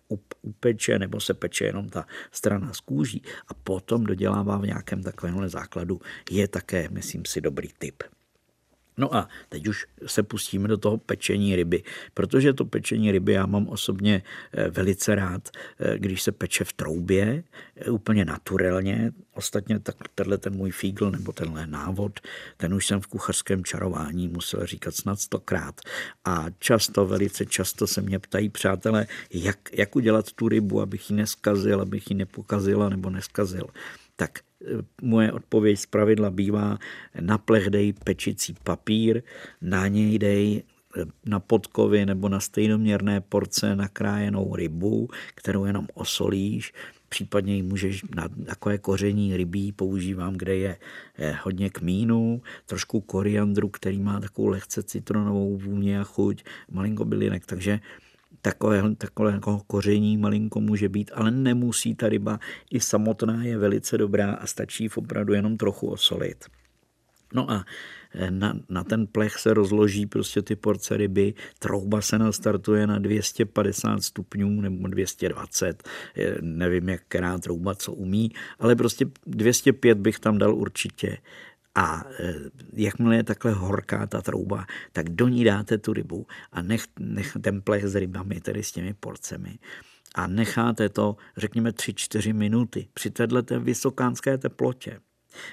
upeče 0.42 0.98
nebo 0.98 1.20
se 1.20 1.34
peče 1.34 1.64
jenom 1.64 1.88
ta 1.88 2.06
strana 2.30 2.72
z 2.72 2.80
kůží 2.80 3.22
a 3.48 3.54
potom 3.54 4.06
dodělává 4.06 4.58
v 4.58 4.66
nějakém 4.66 5.02
takovémhle 5.02 5.48
základu, 5.48 6.00
je 6.30 6.48
také, 6.48 6.88
myslím 6.90 7.24
si, 7.24 7.40
dobrý 7.40 7.68
typ. 7.78 8.02
No 8.96 9.14
a 9.14 9.28
teď 9.48 9.66
už 9.66 9.86
se 10.06 10.22
pustíme 10.22 10.68
do 10.68 10.76
toho 10.76 10.98
pečení 10.98 11.56
ryby, 11.56 11.82
protože 12.14 12.52
to 12.52 12.64
pečení 12.64 13.12
ryby 13.12 13.32
já 13.32 13.46
mám 13.46 13.68
osobně 13.68 14.22
eh, 14.52 14.70
velice 14.70 15.14
rád, 15.14 15.48
eh, 15.78 15.98
když 15.98 16.22
se 16.22 16.32
peče 16.32 16.64
v 16.64 16.72
troubě, 16.72 17.44
eh, 17.76 17.90
úplně 17.90 18.24
naturelně. 18.24 19.12
Ostatně 19.34 19.78
tak 19.78 19.96
tenhle 20.14 20.38
ten 20.38 20.56
můj 20.56 20.70
fígl 20.70 21.10
nebo 21.10 21.32
tenhle 21.32 21.66
návod, 21.66 22.20
ten 22.56 22.74
už 22.74 22.86
jsem 22.86 23.00
v 23.00 23.06
kuchařském 23.06 23.64
čarování 23.64 24.28
musel 24.28 24.66
říkat 24.66 24.94
snad 24.94 25.20
stokrát. 25.20 25.80
A 26.24 26.46
často, 26.58 27.06
velice 27.06 27.46
často 27.46 27.86
se 27.86 28.00
mě 28.00 28.18
ptají 28.18 28.48
přátelé, 28.48 29.06
jak, 29.34 29.58
jak 29.72 29.96
udělat 29.96 30.32
tu 30.32 30.48
rybu, 30.48 30.80
abych 30.80 31.10
ji 31.10 31.16
neskazil, 31.16 31.80
abych 31.80 32.10
ji 32.10 32.16
nepokazil 32.16 32.90
nebo 32.90 33.10
neskazil. 33.10 33.66
Tak 34.16 34.38
moje 35.02 35.32
odpověď 35.32 35.78
z 35.78 35.86
pravidla 35.86 36.30
bývá 36.30 36.78
na 37.20 37.38
plech 37.38 37.70
dej 37.70 37.92
pečicí 37.92 38.54
papír, 38.64 39.22
na 39.60 39.88
něj 39.88 40.18
dej 40.18 40.62
eh, 40.96 41.04
na 41.26 41.40
podkovy 41.40 42.06
nebo 42.06 42.28
na 42.28 42.40
stejnoměrné 42.40 43.20
porce 43.20 43.76
nakrájenou 43.76 44.56
rybu, 44.56 45.08
kterou 45.34 45.64
jenom 45.64 45.86
osolíš, 45.94 46.72
případně 47.12 47.56
ji 47.56 47.62
můžeš 47.62 48.02
na 48.16 48.28
takové 48.46 48.78
koření 48.78 49.36
rybí 49.36 49.72
používám, 49.72 50.34
kde 50.34 50.56
je 50.56 50.76
hodně 51.42 51.70
kmínu, 51.70 52.42
trošku 52.66 53.00
koriandru, 53.00 53.68
který 53.68 53.98
má 53.98 54.20
takovou 54.20 54.48
lehce 54.48 54.82
citronovou 54.82 55.56
vůni 55.56 55.98
a 55.98 56.04
chuť, 56.04 56.44
malinko 56.70 57.04
bylinek, 57.04 57.46
takže 57.46 57.80
takové, 58.42 58.94
takové 58.94 59.40
koření 59.66 60.16
malinko 60.16 60.60
může 60.60 60.88
být, 60.88 61.10
ale 61.14 61.30
nemusí 61.30 61.94
ta 61.94 62.08
ryba 62.08 62.40
i 62.70 62.80
samotná 62.80 63.44
je 63.44 63.58
velice 63.58 63.98
dobrá 63.98 64.32
a 64.32 64.46
stačí 64.46 64.88
opravdu 64.88 65.32
jenom 65.32 65.56
trochu 65.56 65.88
osolit. 65.88 66.44
No 67.34 67.50
a 67.50 67.64
eh, 68.14 68.30
na, 68.30 68.54
na 68.68 68.84
ten 68.84 69.06
plech 69.06 69.38
se 69.38 69.54
rozloží 69.54 70.06
prostě 70.06 70.42
ty 70.42 70.56
porce 70.56 70.96
ryby, 70.96 71.34
trouba 71.58 72.00
se 72.00 72.18
nastartuje 72.18 72.86
na 72.86 72.98
250 72.98 74.02
stupňů 74.02 74.60
nebo 74.60 74.88
220, 74.88 75.88
eh, 76.16 76.34
nevím, 76.40 76.88
jak 76.88 77.02
která 77.08 77.38
trouba 77.38 77.74
co 77.74 77.92
umí, 77.92 78.30
ale 78.58 78.76
prostě 78.76 79.06
205 79.26 79.98
bych 79.98 80.18
tam 80.18 80.38
dal 80.38 80.54
určitě. 80.54 81.18
A 81.74 82.04
e, 82.20 82.34
jakmile 82.72 83.16
je 83.16 83.24
takhle 83.24 83.52
horká 83.52 84.06
ta 84.06 84.22
trouba, 84.22 84.66
tak 84.92 85.08
do 85.08 85.28
ní 85.28 85.44
dáte 85.44 85.78
tu 85.78 85.92
rybu 85.92 86.26
a 86.52 86.62
nech, 86.62 86.84
nech 86.98 87.36
ten 87.40 87.62
plech 87.62 87.84
s 87.84 87.94
rybami, 87.94 88.40
tedy 88.40 88.62
s 88.62 88.72
těmi 88.72 88.94
porcemi 88.94 89.58
a 90.14 90.26
necháte 90.26 90.88
to, 90.88 91.16
řekněme, 91.36 91.70
3-4 91.70 92.34
minuty 92.34 92.88
při 92.94 93.10
této 93.10 93.60
vysokánské 93.60 94.38
teplotě. 94.38 95.00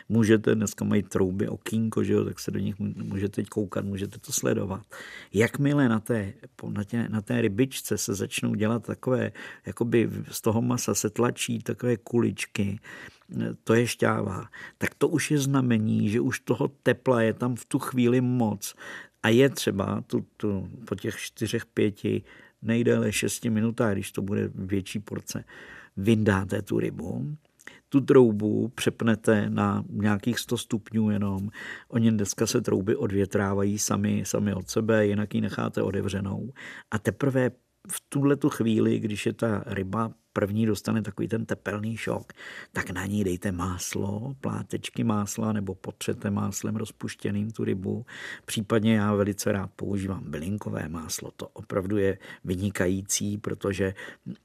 Můžete, 0.09 0.55
dneska 0.55 0.85
mají 0.85 1.03
trouby, 1.03 1.47
okýnko, 1.47 2.03
že 2.03 2.13
jo, 2.13 2.25
tak 2.25 2.39
se 2.39 2.51
do 2.51 2.59
nich 2.59 2.79
můžete 2.79 3.43
koukat, 3.43 3.85
můžete 3.85 4.19
to 4.19 4.31
sledovat. 4.31 4.81
Jakmile 5.33 5.89
na 5.89 5.99
té, 5.99 6.33
na, 6.69 6.83
tě, 6.83 7.09
na 7.09 7.21
té 7.21 7.41
rybičce 7.41 7.97
se 7.97 8.13
začnou 8.13 8.55
dělat 8.55 8.83
takové, 8.83 9.31
jakoby 9.65 10.09
z 10.31 10.41
toho 10.41 10.61
masa 10.61 10.95
se 10.95 11.09
tlačí 11.09 11.59
takové 11.59 11.97
kuličky, 11.97 12.79
to 13.63 13.73
je 13.73 13.87
šťáva, 13.87 14.49
tak 14.77 14.95
to 14.95 15.07
už 15.07 15.31
je 15.31 15.39
znamení, 15.39 16.09
že 16.09 16.21
už 16.21 16.39
toho 16.39 16.67
tepla 16.83 17.21
je 17.21 17.33
tam 17.33 17.55
v 17.55 17.65
tu 17.65 17.79
chvíli 17.79 18.21
moc. 18.21 18.75
A 19.23 19.29
je 19.29 19.49
třeba 19.49 20.01
tu, 20.07 20.25
tu, 20.37 20.69
po 20.87 20.95
těch 20.95 21.17
čtyřech, 21.17 21.65
pěti, 21.65 22.23
nejdéle 22.61 23.11
šesti 23.11 23.49
minutách, 23.49 23.93
když 23.93 24.11
to 24.11 24.21
bude 24.21 24.51
větší 24.55 24.99
porce, 24.99 25.43
vyndáte 25.97 26.61
tu 26.61 26.79
rybu, 26.79 27.35
tu 27.89 28.01
troubu 28.01 28.67
přepnete 28.67 29.49
na 29.49 29.83
nějakých 29.89 30.39
100 30.39 30.57
stupňů 30.57 31.09
jenom. 31.09 31.49
Oni 31.87 32.11
dneska 32.11 32.47
se 32.47 32.61
trouby 32.61 32.95
odvětrávají 32.95 33.79
sami, 33.79 34.23
sami 34.25 34.53
od 34.53 34.69
sebe, 34.69 35.05
jinak 35.07 35.35
ji 35.35 35.41
necháte 35.41 35.81
odevřenou. 35.81 36.53
A 36.91 36.99
teprve 36.99 37.51
v 37.91 38.01
tuhle 38.09 38.35
tu 38.35 38.49
chvíli, 38.49 38.99
když 38.99 39.25
je 39.25 39.33
ta 39.33 39.63
ryba 39.65 40.11
první 40.33 40.65
dostane 40.65 41.01
takový 41.01 41.27
ten 41.27 41.45
tepelný 41.45 41.97
šok, 41.97 42.33
tak 42.71 42.89
na 42.89 43.05
ní 43.05 43.23
dejte 43.23 43.51
máslo, 43.51 44.35
plátečky 44.41 45.03
másla 45.03 45.53
nebo 45.53 45.75
potřete 45.75 46.29
máslem 46.29 46.75
rozpuštěným 46.75 47.51
tu 47.51 47.63
rybu. 47.63 48.05
Případně 48.45 48.95
já 48.95 49.13
velice 49.13 49.51
rád 49.51 49.71
používám 49.75 50.23
bylinkové 50.31 50.89
máslo. 50.89 51.31
To 51.31 51.47
opravdu 51.47 51.97
je 51.97 52.17
vynikající, 52.43 53.37
protože 53.37 53.93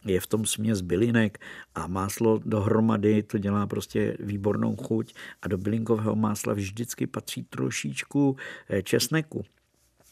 je 0.05 0.21
v 0.21 0.27
tom 0.27 0.47
směs 0.47 0.81
bylinek 0.81 1.39
a 1.75 1.87
máslo 1.87 2.41
dohromady 2.45 3.23
to 3.23 3.39
dělá 3.39 3.67
prostě 3.67 4.17
výbornou 4.21 4.77
chuť 4.77 5.15
a 5.43 5.49
do 5.49 5.59
bylinkového 5.59 6.17
másla 6.17 6.55
vždycky 6.55 7.07
patří 7.07 7.43
trošičku 7.43 8.37
eh, 8.69 8.83
česneku 8.83 9.45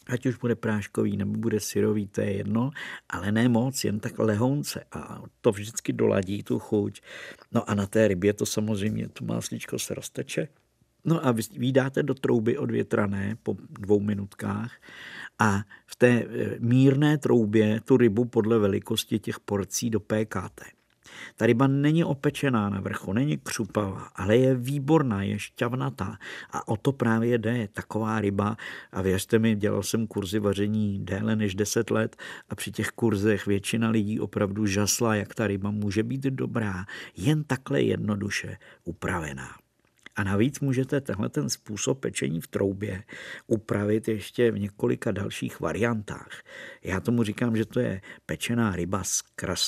ať 0.08 0.26
už 0.26 0.36
bude 0.36 0.54
práškový 0.54 1.16
nebo 1.16 1.32
bude 1.38 1.60
syrový, 1.60 2.06
to 2.06 2.20
je 2.20 2.32
jedno, 2.32 2.70
ale 3.10 3.32
ne 3.32 3.48
moc, 3.48 3.84
jen 3.84 4.00
tak 4.00 4.18
lehonce 4.18 4.84
a 4.92 5.22
to 5.40 5.52
vždycky 5.52 5.92
doladí 5.92 6.42
tu 6.42 6.58
chuť. 6.58 7.00
No 7.52 7.70
a 7.70 7.74
na 7.74 7.86
té 7.86 8.08
rybě 8.08 8.32
to 8.32 8.46
samozřejmě, 8.46 9.08
to 9.08 9.24
máslíčko 9.24 9.78
se 9.78 9.94
rozteče. 9.94 10.48
No 11.04 11.26
a 11.26 11.32
vy 11.32 11.72
dáte 11.72 12.02
do 12.02 12.14
trouby 12.14 12.58
odvětrané 12.58 13.36
po 13.42 13.56
dvou 13.70 14.00
minutkách 14.00 14.80
a 15.38 15.58
v 15.86 15.96
té 15.96 16.08
eh, 16.08 16.56
mírné 16.58 17.18
troubě 17.18 17.80
tu 17.80 17.96
rybu 17.96 18.24
podle 18.24 18.58
velikosti 18.58 19.18
těch 19.18 19.40
porcí 19.40 19.90
dopékáte. 19.90 20.64
Ta 21.36 21.46
ryba 21.46 21.66
není 21.66 22.04
opečená 22.04 22.68
na 22.68 22.80
vrchu, 22.80 23.12
není 23.12 23.38
křupavá, 23.38 24.08
ale 24.16 24.36
je 24.36 24.54
výborná, 24.54 25.22
je 25.22 25.38
šťavnatá. 25.38 26.18
A 26.50 26.68
o 26.68 26.76
to 26.76 26.92
právě 26.92 27.38
jde. 27.38 27.68
Taková 27.72 28.20
ryba, 28.20 28.56
a 28.92 29.02
věřte 29.02 29.38
mi, 29.38 29.56
dělal 29.56 29.82
jsem 29.82 30.06
kurzy 30.06 30.38
vaření 30.38 30.98
déle 31.04 31.36
než 31.36 31.54
10 31.54 31.90
let 31.90 32.16
a 32.48 32.54
při 32.54 32.72
těch 32.72 32.88
kurzech 32.88 33.46
většina 33.46 33.90
lidí 33.90 34.20
opravdu 34.20 34.66
žasla, 34.66 35.14
jak 35.14 35.34
ta 35.34 35.46
ryba 35.46 35.70
může 35.70 36.02
být 36.02 36.22
dobrá, 36.22 36.84
jen 37.16 37.44
takhle 37.44 37.82
jednoduše 37.82 38.56
upravená. 38.84 39.61
A 40.16 40.24
navíc 40.24 40.60
můžete 40.60 41.00
tenhle 41.00 41.28
ten 41.28 41.50
způsob 41.50 42.00
pečení 42.00 42.40
v 42.40 42.46
troubě 42.46 43.02
upravit 43.46 44.08
ještě 44.08 44.50
v 44.50 44.58
několika 44.58 45.12
dalších 45.12 45.60
variantách. 45.60 46.42
Já 46.84 47.00
tomu 47.00 47.22
říkám, 47.22 47.56
že 47.56 47.64
to 47.64 47.80
je 47.80 48.00
pečená 48.26 48.76
ryba 48.76 49.04
s 49.04 49.22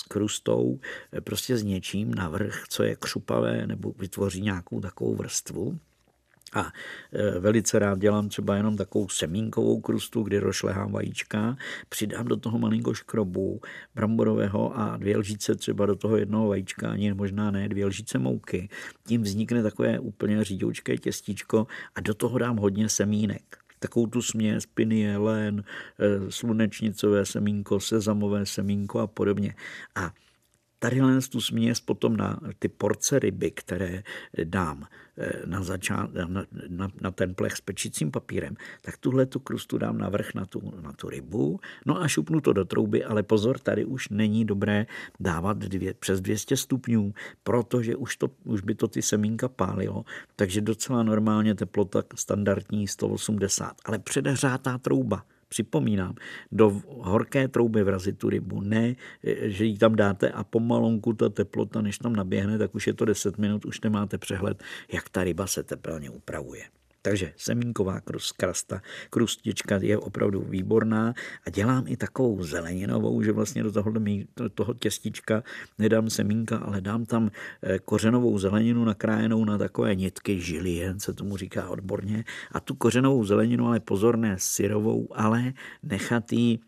krustou, 0.08 0.80
prostě 1.24 1.56
s 1.56 1.62
něčím 1.62 2.14
navrch, 2.14 2.64
co 2.68 2.82
je 2.82 2.96
křupavé 2.96 3.66
nebo 3.66 3.92
vytvoří 3.98 4.40
nějakou 4.40 4.80
takovou 4.80 5.14
vrstvu. 5.14 5.78
A 6.54 6.72
e, 7.12 7.38
velice 7.40 7.78
rád 7.78 7.98
dělám 7.98 8.28
třeba 8.28 8.56
jenom 8.56 8.76
takovou 8.76 9.08
semínkovou 9.08 9.80
krustu, 9.80 10.22
kdy 10.22 10.38
rošlehám 10.38 10.92
vajíčka, 10.92 11.56
přidám 11.88 12.26
do 12.26 12.36
toho 12.36 12.58
malinko 12.58 12.94
škrobu 12.94 13.60
bramborového 13.94 14.78
a 14.78 14.96
dvě 14.96 15.16
lžíce 15.16 15.54
třeba 15.54 15.86
do 15.86 15.96
toho 15.96 16.16
jednoho 16.16 16.48
vajíčka, 16.48 16.90
ani 16.90 17.14
možná 17.14 17.50
ne, 17.50 17.68
dvě 17.68 17.86
lžíce 17.86 18.18
mouky. 18.18 18.68
Tím 19.06 19.22
vznikne 19.22 19.62
takové 19.62 19.98
úplně 19.98 20.44
řídoučké 20.44 20.96
těstíčko 20.96 21.66
a 21.94 22.00
do 22.00 22.14
toho 22.14 22.38
dám 22.38 22.56
hodně 22.56 22.88
semínek 22.88 23.64
takovou 23.84 24.06
tu 24.06 24.22
směs 24.22 24.66
pinie, 24.66 25.16
lén, 25.16 25.64
e, 25.98 26.30
slunečnicové 26.30 27.26
semínko, 27.26 27.80
sezamové 27.80 28.46
semínko 28.46 28.98
a 28.98 29.06
podobně. 29.06 29.54
A 29.94 30.12
Tady 30.84 31.00
len 31.00 31.20
tu 31.30 31.40
směs 31.40 31.80
potom 31.80 32.16
na 32.16 32.40
ty 32.58 32.68
porce 32.68 33.18
ryby, 33.18 33.50
které 33.50 34.02
dám 34.44 34.86
eh, 35.18 35.32
na, 35.46 35.62
začát, 35.62 36.10
na, 36.14 36.44
na, 36.68 36.88
na 37.00 37.10
ten 37.10 37.34
plech 37.34 37.56
s 37.56 37.60
pečícím 37.60 38.10
papírem, 38.10 38.56
tak 38.82 38.96
tuhle 38.96 39.26
tu 39.26 39.40
krustu 39.40 39.78
dám 39.78 39.98
na 39.98 40.08
vrch 40.08 40.34
na 40.34 40.44
tu, 40.44 40.72
na 40.80 40.92
tu 40.92 41.08
rybu, 41.08 41.60
no 41.86 42.02
a 42.02 42.08
šupnu 42.08 42.40
to 42.40 42.52
do 42.52 42.64
trouby, 42.64 43.04
ale 43.04 43.22
pozor, 43.22 43.58
tady 43.58 43.84
už 43.84 44.08
není 44.08 44.44
dobré 44.44 44.86
dávat 45.20 45.58
dvě, 45.58 45.94
přes 45.94 46.20
200 46.20 46.56
stupňů, 46.56 47.14
protože 47.42 47.96
už, 47.96 48.16
to, 48.16 48.30
už 48.44 48.60
by 48.60 48.74
to 48.74 48.88
ty 48.88 49.02
semínka 49.02 49.48
pálilo, 49.48 50.04
takže 50.36 50.60
docela 50.60 51.02
normálně 51.02 51.54
teplota 51.54 52.02
standardní 52.14 52.88
180, 52.88 53.72
ale 53.84 53.98
předehřátá 53.98 54.78
trouba 54.78 55.24
připomínám, 55.48 56.14
do 56.52 56.80
horké 56.86 57.48
trouby 57.48 57.82
vrazit 57.82 58.18
tu 58.18 58.30
rybu. 58.30 58.60
Ne, 58.60 58.94
že 59.42 59.64
ji 59.64 59.78
tam 59.78 59.96
dáte 59.96 60.30
a 60.30 60.44
pomalonku 60.44 61.12
ta 61.12 61.28
teplota, 61.28 61.80
než 61.80 61.98
tam 61.98 62.16
naběhne, 62.16 62.58
tak 62.58 62.74
už 62.74 62.86
je 62.86 62.94
to 62.94 63.04
10 63.04 63.38
minut, 63.38 63.64
už 63.64 63.80
nemáte 63.80 64.18
přehled, 64.18 64.62
jak 64.92 65.08
ta 65.08 65.24
ryba 65.24 65.46
se 65.46 65.62
teplně 65.62 66.10
upravuje. 66.10 66.64
Takže 67.04 67.32
semínková 67.36 68.00
krasta, 68.36 68.80
krustička 69.10 69.76
je 69.82 69.98
opravdu 69.98 70.40
výborná 70.40 71.14
a 71.46 71.50
dělám 71.50 71.84
i 71.86 71.96
takovou 71.96 72.42
zeleninovou, 72.42 73.22
že 73.22 73.32
vlastně 73.32 73.62
do 73.62 73.72
toho, 73.72 73.92
toho 74.54 74.74
těstička 74.74 75.42
nedám 75.78 76.10
semínka, 76.10 76.56
ale 76.56 76.80
dám 76.80 77.04
tam 77.04 77.30
eh, 77.62 77.78
kořenovou 77.78 78.38
zeleninu 78.38 78.84
nakrájenou 78.84 79.44
na 79.44 79.58
takové 79.58 79.94
nitky 79.94 80.40
žilien, 80.40 81.00
se 81.00 81.12
tomu 81.12 81.36
říká 81.36 81.68
odborně, 81.68 82.24
a 82.52 82.60
tu 82.60 82.74
kořenovou 82.74 83.24
zeleninu, 83.24 83.66
ale 83.66 83.80
pozorné 83.80 84.36
syrovou, 84.38 85.08
ale 85.12 85.52
nechat 85.82 86.32
ji 86.32 86.58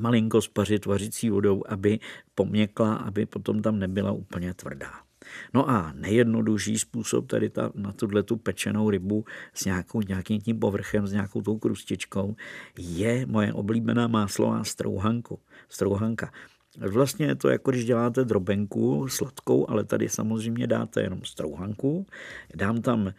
malinko 0.00 0.42
spařit 0.42 0.86
vařící 0.86 1.30
vodou, 1.30 1.62
aby 1.68 1.98
poměkla, 2.34 2.94
aby 2.94 3.26
potom 3.26 3.62
tam 3.62 3.78
nebyla 3.78 4.12
úplně 4.12 4.54
tvrdá. 4.54 5.05
No 5.54 5.70
a 5.70 5.92
nejjednodušší 5.94 6.78
způsob 6.78 7.26
tady 7.26 7.50
ta, 7.50 7.72
na 7.74 7.92
tuhle 7.92 8.22
tu 8.22 8.36
pečenou 8.36 8.90
rybu 8.90 9.24
s 9.54 9.64
nějakou, 9.64 10.00
nějakým 10.00 10.40
tím 10.40 10.58
povrchem, 10.58 11.06
s 11.06 11.12
nějakou 11.12 11.42
tou 11.42 11.58
krustičkou, 11.58 12.36
je 12.78 13.26
moje 13.26 13.52
oblíbená 13.52 14.06
máslová 14.06 14.64
strouhanku, 14.64 15.38
strouhanka. 15.68 16.32
Vlastně 16.78 17.26
je 17.26 17.34
to 17.34 17.48
jako 17.48 17.70
když 17.70 17.84
děláte 17.84 18.24
drobenku 18.24 19.08
sladkou, 19.08 19.70
ale 19.70 19.84
tady 19.84 20.08
samozřejmě 20.08 20.66
dáte 20.66 21.02
jenom 21.02 21.24
strouhanku. 21.24 22.06
Dám 22.54 22.82
tam 22.82 23.08
e, 23.08 23.14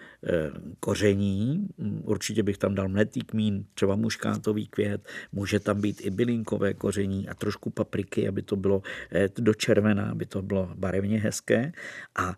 koření, 0.79 1.67
určitě 2.03 2.43
bych 2.43 2.57
tam 2.57 2.75
dal 2.75 2.87
mletý 2.89 3.21
kmín, 3.21 3.65
třeba 3.73 3.95
muškátový 3.95 4.67
květ, 4.67 5.07
může 5.31 5.59
tam 5.59 5.81
být 5.81 6.01
i 6.05 6.09
bylinkové 6.09 6.73
koření 6.73 7.29
a 7.29 7.33
trošku 7.33 7.69
papriky, 7.69 8.27
aby 8.27 8.41
to 8.41 8.55
bylo 8.55 8.81
e, 9.11 9.29
do 9.37 9.53
červená, 9.53 10.11
aby 10.11 10.25
to 10.25 10.41
bylo 10.41 10.69
barevně 10.75 11.19
hezké. 11.19 11.71
A 12.15 12.35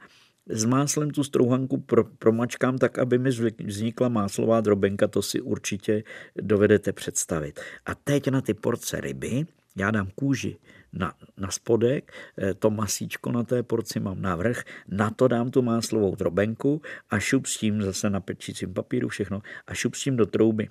s 0.49 0.65
máslem 0.65 1.12
tu 1.12 1.23
strouhanku 1.23 1.77
pro, 1.77 2.03
promačkám 2.03 2.77
tak, 2.77 2.99
aby 2.99 3.17
mi 3.17 3.29
vznikla 3.65 4.10
máslová 4.10 4.62
drobenka, 4.62 5.08
to 5.08 5.21
si 5.21 5.41
určitě 5.41 6.03
dovedete 6.41 6.93
představit. 6.93 7.60
A 7.86 7.95
teď 7.95 8.27
na 8.27 8.41
ty 8.41 8.53
porce 8.53 9.01
ryby 9.01 9.45
já 9.75 9.91
dám 9.91 10.08
kůži 10.15 10.58
na, 10.93 11.13
na 11.38 11.52
spodek, 11.52 12.12
eh, 12.38 12.54
to 12.54 12.69
masíčko 12.69 13.32
na 13.32 13.43
té 13.43 13.63
porci 13.63 13.99
mám 13.99 14.21
navrh, 14.21 14.63
na 14.88 15.10
to 15.10 15.28
dám 15.28 15.52
tu 15.52 15.62
máslovou 15.62 16.15
drobenku 16.15 16.82
a 17.10 17.19
šup 17.19 17.45
s 17.45 17.58
tím 17.58 17.82
zase 17.82 18.10
na 18.10 18.19
pečícím 18.19 18.73
papíru 18.73 19.10
všechno 19.10 19.41
a 19.67 19.73
šup 19.73 19.95
s 19.95 20.04
tím 20.04 20.15
do 20.15 20.25
trouby 20.25 20.69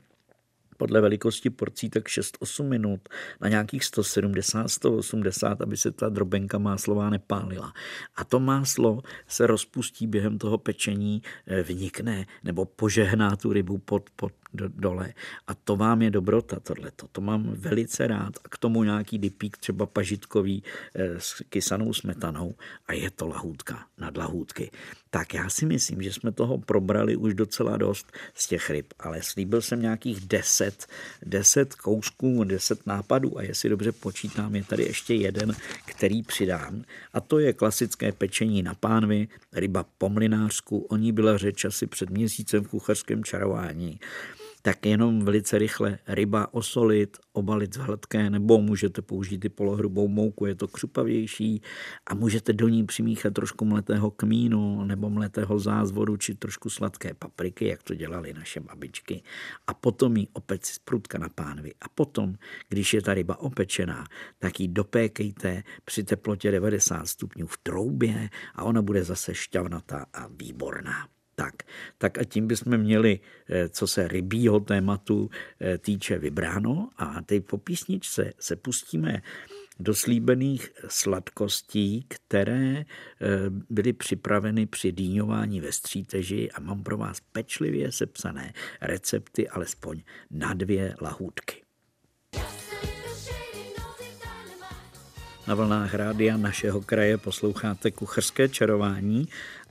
podle 0.79 1.01
velikosti 1.01 1.51
porcí 1.51 1.91
tak 1.91 2.05
6-8 2.07 2.69
minut 2.69 3.09
na 3.41 3.49
nějakých 3.49 3.83
170-180, 3.83 5.57
aby 5.61 5.77
se 5.77 5.91
ta 5.91 6.09
drobenka 6.09 6.59
máslová 6.59 7.11
nepálila. 7.11 7.73
A 8.17 8.25
to 8.25 8.41
máslo 8.41 9.03
se 9.27 9.47
rozpustí 9.47 10.07
během 10.07 10.39
toho 10.39 10.59
pečení, 10.59 11.23
eh, 11.47 11.63
vnikne 11.63 12.27
nebo 12.45 12.65
požehná 12.65 13.37
tu 13.37 13.53
rybu 13.53 13.79
pod, 13.79 14.11
pod 14.17 14.33
do, 14.55 14.69
dole. 14.69 15.13
A 15.47 15.55
to 15.55 15.77
vám 15.77 16.03
je 16.03 16.11
dobrota, 16.11 16.61
tohleto. 16.61 17.09
To 17.13 17.21
mám 17.21 17.53
velice 17.55 18.07
rád. 18.07 18.33
A 18.45 18.49
k 18.49 18.59
tomu 18.59 18.85
nějaký 18.85 19.19
dipík, 19.19 19.57
třeba 19.57 19.87
pažitkový 19.87 20.63
eh, 20.95 21.21
s 21.21 21.43
kysanou 21.49 21.93
smetanou 21.93 22.55
a 22.87 22.93
je 22.93 23.11
to 23.11 23.29
lahůdka 23.29 23.87
nad 23.99 24.17
lahůdky. 24.17 24.71
Tak 25.11 25.35
já 25.35 25.51
si 25.51 25.67
myslím, 25.67 26.03
že 26.03 26.13
jsme 26.13 26.33
toho 26.33 26.59
probrali 26.59 27.17
už 27.17 27.35
docela 27.35 27.77
dost 27.77 28.13
z 28.35 28.49
těch 28.49 28.71
ryb, 28.71 28.87
ale 28.99 29.23
slíbil 29.23 29.63
jsem 29.63 29.83
nějakých 29.83 30.21
deset, 30.21 30.87
deset 31.23 31.75
kousků, 31.75 32.45
deset 32.45 32.87
nápadů 32.87 33.39
a 33.39 33.43
jestli 33.43 33.69
dobře 33.69 33.93
počítám, 33.93 34.55
je 34.55 34.65
tady 34.65 34.83
ještě 34.83 35.15
jeden, 35.15 35.57
který 35.85 36.23
přidám. 36.23 36.85
A 37.13 37.21
to 37.21 37.39
je 37.39 37.53
klasické 37.53 38.13
pečení 38.13 38.63
na 38.63 38.75
pánvi, 38.75 39.29
ryba 39.53 39.85
po 39.99 40.09
mlinářsku. 40.09 40.79
O 40.79 40.97
ní 40.97 41.13
byla 41.13 41.39
řeč 41.39 41.65
asi 41.65 41.87
před 41.87 42.11
měsícem 42.11 42.65
v 42.65 42.69
kuchařském 42.69 43.25
čarování 43.25 44.01
tak 44.69 44.87
jenom 44.87 45.25
velice 45.25 45.59
rychle 45.59 45.99
ryba 46.09 46.55
osolit, 46.55 47.17
obalit 47.33 47.75
z 47.75 47.77
hladké, 47.77 48.31
nebo 48.31 48.59
můžete 48.61 49.03
použít 49.03 49.45
i 49.45 49.49
polohrubou 49.49 50.09
mouku, 50.09 50.47
je 50.47 50.55
to 50.55 50.69
křupavější 50.69 51.63
a 52.07 52.15
můžete 52.15 52.53
do 52.53 52.69
ní 52.69 52.87
přimíchat 52.87 53.35
trošku 53.35 53.65
mletého 53.65 54.11
kmínu 54.11 54.85
nebo 54.85 55.11
mletého 55.11 55.59
zázvoru 55.59 56.17
či 56.17 56.35
trošku 56.35 56.71
sladké 56.71 57.15
papriky, 57.15 57.67
jak 57.67 57.83
to 57.83 57.95
dělali 57.95 58.35
naše 58.35 58.61
babičky. 58.61 59.23
A 59.67 59.75
potom 59.75 60.17
ji 60.17 60.29
opět 60.33 60.67
z 60.67 60.79
prudka 60.79 61.19
na 61.19 61.29
pánvi. 61.29 61.73
A 61.81 61.89
potom, 61.89 62.35
když 62.69 62.95
je 62.95 63.03
ta 63.03 63.15
ryba 63.15 63.41
opečená, 63.41 64.05
tak 64.39 64.61
ji 64.61 64.69
dopékejte 64.69 65.63
při 65.85 66.05
teplotě 66.05 66.51
90 66.51 67.07
stupňů 67.07 67.47
v 67.47 67.59
troubě 67.59 68.31
a 68.55 68.65
ona 68.65 68.83
bude 68.83 69.05
zase 69.05 69.35
šťavnatá 69.35 70.07
a 70.13 70.27
výborná. 70.27 71.18
Tak, 71.39 71.55
tak 71.99 72.19
a 72.19 72.25
tím 72.25 72.47
bychom 72.47 72.79
měli, 72.79 73.21
eh, 73.49 73.69
co 73.69 73.87
se 73.87 74.09
rybího 74.09 74.61
tématu 74.61 75.31
eh, 75.61 75.79
týče, 75.79 76.19
vybráno. 76.19 76.91
A 76.97 77.23
teď 77.23 77.45
po 77.45 77.59
písničce 77.59 78.33
se 78.39 78.57
pustíme 78.57 79.23
do 79.81 79.95
slíbených 79.95 80.71
sladkostí, 80.89 82.07
které 82.09 82.77
eh, 82.79 82.85
byly 83.71 83.93
připraveny 83.93 84.67
při 84.67 84.93
dýňování 84.93 85.61
ve 85.61 85.73
stříteži. 85.73 86.51
A 86.51 86.61
mám 86.61 86.83
pro 86.83 86.97
vás 86.97 87.21
pečlivě 87.21 87.93
sepsané 87.93 88.53
recepty 88.81 89.49
alespoň 89.49 90.03
na 90.31 90.55
dvě 90.55 90.95
lahůdky. 91.01 91.63
Na 95.47 95.55
vlnách 95.55 95.95
rádia 95.95 96.37
našeho 96.37 96.81
kraje 96.81 97.19
posloucháte 97.19 97.91
kuchrské 97.91 98.49
čarování 98.49 99.29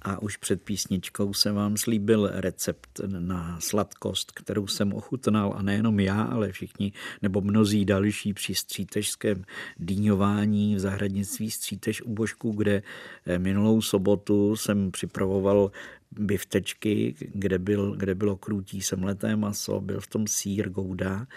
a 0.07 0.21
už 0.21 0.37
před 0.37 0.61
písničkou 0.61 1.33
jsem 1.33 1.55
vám 1.55 1.77
slíbil 1.77 2.29
recept 2.33 3.01
na 3.07 3.59
sladkost, 3.59 4.31
kterou 4.31 4.67
jsem 4.67 4.93
ochutnal. 4.93 5.53
A 5.57 5.61
nejenom 5.61 5.99
já, 5.99 6.21
ale 6.21 6.51
všichni 6.51 6.91
nebo 7.21 7.41
mnozí 7.41 7.85
další 7.85 8.33
při 8.33 8.55
střítežském 8.55 9.43
dýňování 9.79 10.75
v 10.75 10.79
zahradnictví 10.79 11.51
Střítež 11.51 12.01
u 12.01 12.13
Božku, 12.13 12.51
kde 12.51 12.83
eh, 13.25 13.39
minulou 13.39 13.81
sobotu 13.81 14.55
jsem 14.55 14.91
připravoval 14.91 15.71
biftečky, 16.11 17.15
kde, 17.19 17.59
byl, 17.59 17.95
kde 17.95 18.15
bylo 18.15 18.35
krutí 18.35 18.81
semleté 18.81 19.35
maso, 19.35 19.81
byl 19.81 19.99
v 19.99 20.07
tom 20.07 20.27
sír 20.27 20.69
gouda 20.69 21.27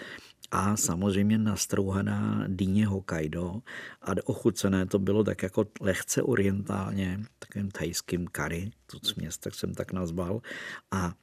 a 0.51 0.77
samozřejmě 0.77 1.37
nastrouhaná 1.37 2.43
dýně 2.47 2.87
Hokkaido 2.87 3.61
a 4.01 4.11
ochucené 4.25 4.85
to 4.85 4.99
bylo 4.99 5.23
tak 5.23 5.43
jako 5.43 5.65
lehce 5.81 6.23
orientálně, 6.23 7.19
takovým 7.39 7.71
thajským 7.71 8.27
curry, 8.27 8.71
to 8.85 9.07
směs, 9.07 9.37
tak 9.37 9.55
jsem 9.55 9.73
tak 9.73 9.93
nazval 9.93 10.41
a 10.91 11.13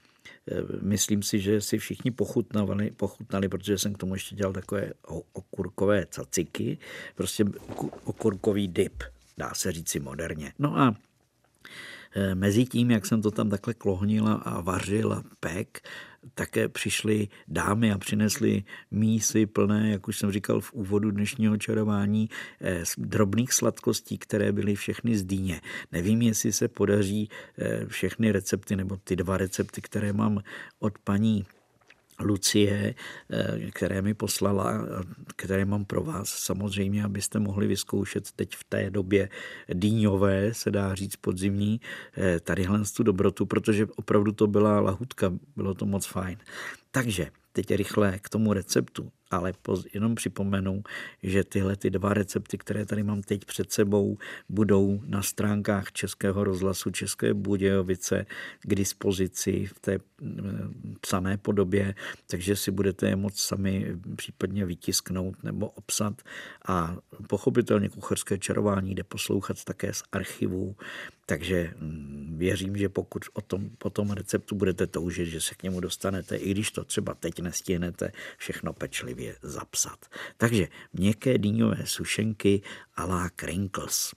e, 0.51 0.63
myslím 0.83 1.23
si, 1.23 1.41
že 1.41 1.61
si 1.61 1.79
všichni 1.79 2.11
pochutnali, 2.11 2.91
pochutnali, 2.91 3.49
protože 3.49 3.79
jsem 3.79 3.95
k 3.95 3.99
tomu 3.99 4.15
ještě 4.15 4.35
dělal 4.35 4.53
takové 4.53 4.93
okurkové 5.33 6.07
caciky, 6.11 6.79
prostě 7.15 7.45
okurkový 8.05 8.69
dip, 8.69 9.03
dá 9.39 9.55
se 9.55 9.73
říci 9.73 10.01
moderně. 10.01 10.53
No 10.59 10.79
a 10.79 10.95
Mezi 12.35 12.65
tím, 12.65 12.91
jak 12.91 13.07
jsem 13.07 13.23
to 13.23 13.31
tam 13.31 13.51
takhle 13.51 13.75
klohnil 13.75 14.41
a 14.43 14.61
vařil 14.61 15.13
a 15.13 15.23
pek, 15.41 15.83
také 16.35 16.69
přišly 16.69 17.29
dámy 17.49 17.93
a 17.93 17.99
přinesly 17.99 18.65
mísy 18.91 19.47
plné, 19.47 19.91
jak 19.91 20.09
už 20.09 20.19
jsem 20.19 20.33
říkal 20.33 20.61
v 20.61 20.73
úvodu 20.73 21.11
dnešního 21.11 21.57
čarování, 21.57 22.29
eh, 22.61 22.83
drobných 22.99 23.53
sladkostí, 23.53 24.19
které 24.19 24.53
byly 24.53 24.75
všechny 24.75 25.19
z 25.19 25.25
dýně. 25.25 25.61
Nevím, 25.93 26.23
jestli 26.23 26.53
se 26.53 26.69
podaří 26.69 27.29
eh, 27.59 27.87
všechny 27.87 28.33
recepty, 28.33 28.77
nebo 28.77 28.97
ty 28.97 29.17
dva 29.17 29.37
recepty, 29.37 29.81
které 29.81 30.13
mám 30.13 30.43
od 30.79 30.99
paní 30.99 31.47
Lucie, 32.21 32.95
eh, 33.31 33.71
které 33.71 34.03
mi 34.03 34.15
poslala, 34.15 34.87
které 35.37 35.65
mám 35.65 35.85
pro 35.85 36.03
vás 36.03 36.29
samozřejmě, 36.29 37.05
abyste 37.05 37.39
mohli 37.39 37.67
vyzkoušet 37.67 38.33
teď 38.33 38.57
v 38.57 38.65
té 38.65 38.91
době 38.91 39.29
dýňové, 39.75 40.55
se 40.55 40.71
dá 40.71 40.95
říct 40.95 41.17
podzimní, 41.17 41.81
eh, 42.17 42.41
tadyhle 42.41 42.81
tu 42.97 43.03
dobrotu, 43.03 43.47
protože 43.47 43.87
opravdu 43.97 44.33
to 44.33 44.47
byla 44.47 44.81
lahutka, 44.81 45.33
bylo 45.57 45.75
to 45.75 45.87
moc 45.87 46.07
fajn. 46.07 46.39
Takže 46.91 47.31
teď 47.53 47.71
rychle 47.71 48.19
k 48.19 48.29
tomu 48.29 48.53
receptu 48.53 49.11
ale 49.31 49.53
jenom 49.95 50.15
připomenu, 50.15 50.83
že 51.23 51.45
tyhle 51.45 51.77
ty 51.77 51.91
dva 51.91 52.15
recepty, 52.15 52.59
které 52.59 52.87
tady 52.87 53.03
mám 53.03 53.23
teď 53.23 53.45
před 53.45 53.73
sebou, 53.73 54.19
budou 54.49 55.01
na 55.07 55.23
stránkách 55.23 55.93
Českého 55.93 56.45
rozhlasu 56.45 56.91
České 56.91 57.35
Budějovice 57.35 58.27
k 58.63 58.75
dispozici 58.75 59.67
v 59.67 59.81
té 59.81 59.99
psané 61.01 61.37
podobě, 61.37 61.95
takže 62.27 62.57
si 62.57 62.71
budete 62.71 63.09
je 63.09 63.17
moc 63.17 63.41
sami 63.41 63.97
případně 64.17 64.67
vytisknout 64.67 65.43
nebo 65.43 65.69
obsat. 65.69 66.23
A 66.69 66.97
pochopitelně 67.29 67.89
kucharské 67.89 68.39
čarování 68.39 68.95
jde 68.95 69.05
poslouchat 69.05 69.65
také 69.65 69.95
z 69.95 70.03
archivů, 70.13 70.77
takže 71.27 71.75
mm, 71.77 72.35
věřím, 72.39 72.77
že 72.77 72.89
pokud 72.89 73.25
o 73.33 73.41
tom, 73.41 73.71
po 73.79 73.91
tom 73.91 74.11
receptu 74.11 74.55
budete 74.55 74.87
toužit, 74.87 75.27
že 75.27 75.41
se 75.41 75.55
k 75.55 75.63
němu 75.63 75.81
dostanete, 75.81 76.37
i 76.37 76.51
když 76.51 76.71
to 76.71 76.85
třeba 76.85 77.15
teď 77.15 77.41
nestihnete 77.41 78.13
všechno 78.37 78.73
pečlivě 78.73 79.18
pečlivě 79.19 79.37
zapsat. 79.43 80.07
Takže 80.37 80.69
měkké 80.93 81.39
dýňové 81.39 81.87
sušenky 81.87 82.63
a 82.95 83.05
la 83.05 83.29
crinkles. 83.37 84.15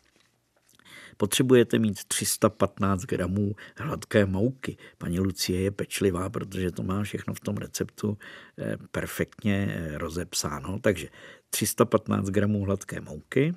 Potřebujete 1.18 1.80
mít 1.80 2.04
315 2.04 3.06
gramů 3.06 3.56
hladké 3.78 4.26
mouky. 4.26 4.78
Paní 4.98 5.20
Lucie 5.20 5.62
je 5.62 5.72
pečlivá, 5.72 6.30
protože 6.30 6.72
to 6.72 6.84
má 6.84 7.04
všechno 7.04 7.34
v 7.34 7.40
tom 7.40 7.58
receptu 7.58 8.18
eh, 8.58 8.78
perfektně 8.92 9.68
eh, 9.70 9.98
rozepsáno. 9.98 10.80
Takže 10.80 11.08
315 11.50 12.30
gramů 12.30 12.66
hladké 12.66 13.02
mouky, 13.02 13.54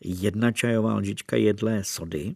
jedna 0.00 0.52
čajová 0.52 0.94
lžička 0.94 1.36
jedlé 1.36 1.84
sody 1.84 2.34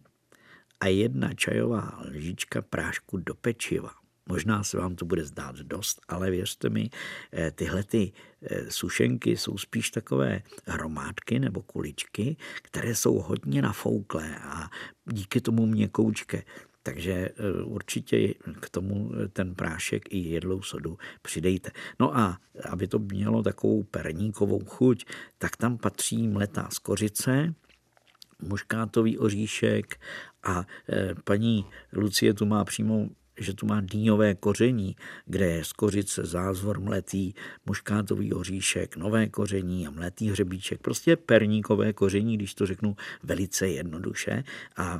a 0.79 0.87
jedna 0.87 1.33
čajová 1.33 1.99
lžička 2.07 2.61
prášku 2.61 3.17
do 3.17 3.35
pečiva. 3.35 3.91
Možná 4.29 4.63
se 4.63 4.77
vám 4.77 4.95
to 4.95 5.05
bude 5.05 5.25
zdát 5.25 5.55
dost, 5.55 6.01
ale 6.07 6.31
věřte 6.31 6.69
mi, 6.69 6.89
eh, 7.33 7.51
tyhle 7.51 7.83
ty 7.83 8.11
eh, 8.41 8.71
sušenky 8.71 9.37
jsou 9.37 9.57
spíš 9.57 9.89
takové 9.89 10.41
hromádky 10.65 11.39
nebo 11.39 11.61
kuličky, 11.61 12.37
které 12.61 12.95
jsou 12.95 13.19
hodně 13.19 13.61
nafouklé 13.61 14.35
a 14.39 14.69
díky 15.05 15.41
tomu 15.41 15.65
měkoučké. 15.65 16.43
Takže 16.83 17.13
eh, 17.13 17.63
určitě 17.63 18.33
k 18.59 18.69
tomu 18.69 19.11
ten 19.33 19.55
prášek 19.55 20.13
i 20.13 20.17
jedlou 20.17 20.61
sodu 20.61 20.97
přidejte. 21.21 21.71
No 21.99 22.17
a 22.17 22.37
aby 22.69 22.87
to 22.87 22.99
mělo 22.99 23.43
takovou 23.43 23.83
perníkovou 23.83 24.65
chuť, 24.65 25.05
tak 25.37 25.57
tam 25.57 25.77
patří 25.77 26.27
mletá 26.27 26.69
skořice, 26.71 27.53
muškátový 28.41 29.17
oříšek 29.17 29.99
a 30.43 30.65
paní 31.23 31.65
Lucie 31.93 32.33
tu 32.33 32.45
má 32.45 32.65
přímo 32.65 33.09
že 33.39 33.53
tu 33.53 33.65
má 33.65 33.81
dýňové 33.81 34.35
koření, 34.35 34.95
kde 35.25 35.45
je 35.45 35.65
skořice, 35.65 36.25
zázvor 36.25 36.79
mletý, 36.79 37.33
muškátový 37.65 38.33
oříšek, 38.33 38.97
nové 38.97 39.27
koření 39.27 39.87
a 39.87 39.91
mletý 39.91 40.29
hřebíček, 40.29 40.81
prostě 40.81 41.15
perníkové 41.15 41.93
koření, 41.93 42.37
když 42.37 42.53
to 42.53 42.65
řeknu 42.65 42.95
velice 43.23 43.67
jednoduše. 43.67 44.43
A 44.77 44.99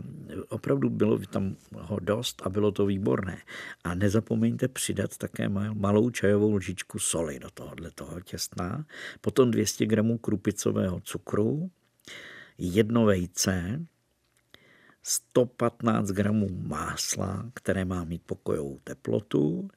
opravdu 0.50 0.90
bylo 0.90 1.20
tam 1.20 1.56
ho 1.74 2.00
dost 2.00 2.42
a 2.46 2.50
bylo 2.50 2.72
to 2.72 2.86
výborné. 2.86 3.38
A 3.84 3.96
nezapomeňte 3.96 4.68
přidat 4.68 5.18
také 5.18 5.50
malou 5.74 6.10
čajovou 6.10 6.56
lžičku 6.56 7.00
soli 7.00 7.40
do 7.40 7.50
tohohle 7.50 7.92
toho 7.92 8.22
těsta, 8.22 8.86
potom 9.22 9.52
200 9.52 9.86
gramů 9.86 10.18
krupicového 10.18 11.00
cukru, 11.00 11.72
jedno 12.58 13.06
vejce, 13.06 13.86
115 15.10 16.12
gramů 16.12 16.48
másla, 16.52 17.52
které 17.54 17.86
má 17.86 18.04
mít 18.04 18.22
pokojovou 18.26 18.80
teplotu 18.84 19.70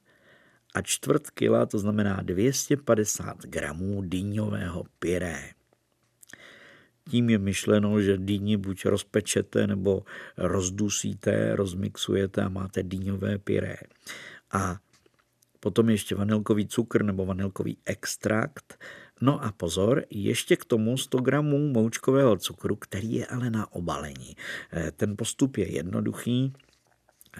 a 0.75 0.81
čtvrt 0.81 1.29
kila, 1.29 1.65
to 1.65 1.79
znamená 1.79 2.21
250 2.21 3.41
gramů 3.41 4.01
dýňového 4.01 4.83
pyré. 4.99 5.49
Tím 7.09 7.29
je 7.29 7.37
myšleno, 7.37 8.01
že 8.01 8.17
dýni 8.17 8.57
buď 8.57 8.85
rozpečete 8.85 9.67
nebo 9.67 10.03
rozdusíte, 10.37 11.55
rozmixujete 11.55 12.41
a 12.41 12.49
máte 12.49 12.83
dýňové 12.83 13.37
pyré. 13.37 13.77
A 14.51 14.77
potom 15.59 15.89
ještě 15.89 16.15
vanilkový 16.15 16.67
cukr 16.67 17.03
nebo 17.03 17.25
vanilkový 17.25 17.77
extrakt 17.85 18.79
No 19.25 19.43
a 19.43 19.51
pozor, 19.51 20.05
ještě 20.09 20.55
k 20.55 20.65
tomu 20.65 20.97
100 20.97 21.17
gramů 21.17 21.67
moučkového 21.67 22.37
cukru, 22.37 22.75
který 22.75 23.13
je 23.13 23.25
ale 23.25 23.49
na 23.49 23.73
obalení. 23.73 24.35
Eh, 24.73 24.91
ten 24.91 25.17
postup 25.17 25.57
je 25.57 25.71
jednoduchý 25.71 26.53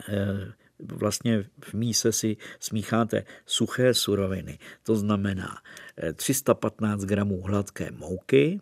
eh, 0.10 0.54
vlastně 0.80 1.44
v 1.60 1.74
míse 1.74 2.12
si 2.12 2.38
smícháte 2.60 3.24
suché 3.46 3.94
suroviny. 3.94 4.60
To 4.84 4.96
znamená 4.96 5.58
315 6.16 7.04
eh, 7.04 7.06
gramů 7.06 7.42
hladké 7.42 7.92
mouky, 7.92 8.62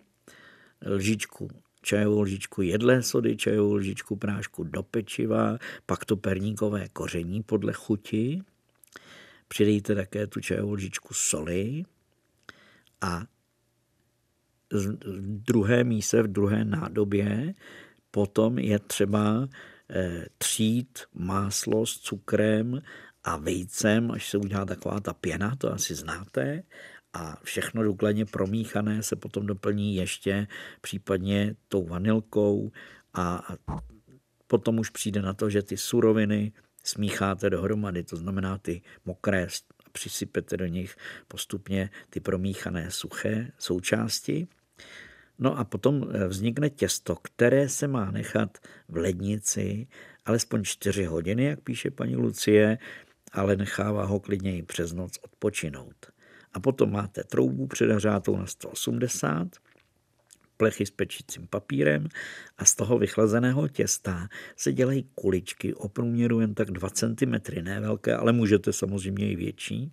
lžičku 0.86 1.48
čajovou 1.82 2.22
lžičku 2.22 2.62
jedlé 2.62 3.04
sody, 3.04 3.38
čajovou 3.38 3.74
lžičku 3.74 4.16
prášku 4.16 4.64
do 4.64 4.84
pečiva, 4.84 5.58
pak 5.86 6.06
to 6.06 6.18
perníkové 6.18 6.90
koření 6.90 7.44
podle 7.44 7.74
chuti. 7.74 8.42
Přidejte 9.48 9.96
také 9.96 10.28
tu 10.28 10.40
čajovou 10.40 10.74
lžičku 10.74 11.14
soli, 11.14 11.84
a 13.02 13.24
v 14.72 14.98
druhé 15.44 15.84
míse, 15.84 16.24
v 16.24 16.28
druhé 16.28 16.66
nádobě 16.66 17.54
potom 18.12 18.60
je 18.60 18.80
třeba 18.80 19.50
eh, 19.90 20.26
třít 20.38 21.00
máslo 21.14 21.86
s 21.86 22.00
cukrem 22.00 22.82
a 23.24 23.38
vejcem, 23.38 24.12
až 24.12 24.30
se 24.30 24.38
udělá 24.38 24.66
taková 24.66 25.00
ta 25.00 25.14
pěna, 25.14 25.56
to 25.56 25.74
asi 25.74 25.96
znáte, 25.96 26.64
a 27.14 27.40
všechno 27.44 27.84
důkladně 27.84 28.26
promíchané 28.26 29.04
se 29.04 29.16
potom 29.16 29.46
doplní 29.46 29.96
ještě 29.96 30.48
případně 30.82 31.56
tou 31.68 31.86
vanilkou 31.86 32.72
a 33.14 33.56
potom 34.48 34.80
už 34.80 34.90
přijde 34.90 35.22
na 35.22 35.34
to, 35.34 35.50
že 35.50 35.62
ty 35.62 35.78
suroviny 35.78 36.52
smícháte 36.84 37.50
dohromady, 37.50 38.04
to 38.04 38.16
znamená 38.16 38.58
ty 38.58 38.82
mokré 39.06 39.48
přisypete 39.92 40.58
do 40.58 40.66
nich 40.66 40.96
postupně 41.28 41.90
ty 42.10 42.20
promíchané 42.20 42.92
suché 42.92 43.52
součásti. 43.60 44.48
No 45.40 45.58
a 45.58 45.64
potom 45.64 46.08
eh, 46.12 46.28
vznikne 46.28 46.70
těsto, 46.70 47.16
které 47.16 47.70
se 47.70 47.88
má 47.88 48.12
nechat 48.12 48.58
v 48.90 48.98
lednici 48.98 49.88
alespoň 50.26 50.64
4 50.64 51.04
hodiny, 51.04 51.44
jak 51.44 51.62
píše 51.62 51.92
paní 51.92 52.16
Lucie, 52.16 52.78
ale 53.32 53.56
nechává 53.56 54.06
ho 54.06 54.20
klidně 54.20 54.58
i 54.58 54.64
přes 54.64 54.94
noc 54.94 55.18
odpočinout. 55.22 55.96
A 56.54 56.60
potom 56.60 56.92
máte 56.92 57.24
troubu 57.24 57.68
předahřátou 57.68 58.38
na 58.38 58.46
180, 58.46 59.48
plechy 60.62 60.86
s 60.86 60.92
pečícím 60.92 61.48
papírem 61.48 62.08
a 62.58 62.66
z 62.66 62.76
toho 62.76 62.98
vychlazeného 62.98 63.68
těsta 63.68 64.30
se 64.56 64.74
dělají 64.74 65.10
kuličky 65.16 65.74
o 65.74 65.90
průměru 65.90 66.40
jen 66.40 66.54
tak 66.54 66.72
2 66.72 66.90
cm, 66.90 67.34
ne 67.62 67.80
velké, 67.80 68.16
ale 68.16 68.32
můžete 68.34 68.74
samozřejmě 68.74 69.32
i 69.32 69.36
větší. 69.36 69.92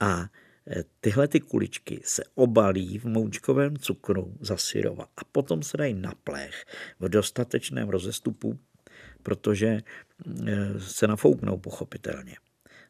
A 0.00 0.30
e, 0.70 0.84
tyhle 1.00 1.28
ty 1.28 1.40
kuličky 1.40 2.00
se 2.04 2.22
obalí 2.34 2.98
v 2.98 3.04
moučkovém 3.04 3.76
cukru 3.76 4.34
za 4.40 4.56
syrova 4.56 5.04
a 5.16 5.24
potom 5.32 5.62
se 5.62 5.76
dají 5.76 5.94
na 5.94 6.14
plech 6.24 6.64
v 7.00 7.08
dostatečném 7.08 7.88
rozestupu, 7.88 8.58
protože 9.22 9.66
e, 9.66 9.82
se 10.80 11.06
nafouknou 11.06 11.58
pochopitelně. 11.58 12.36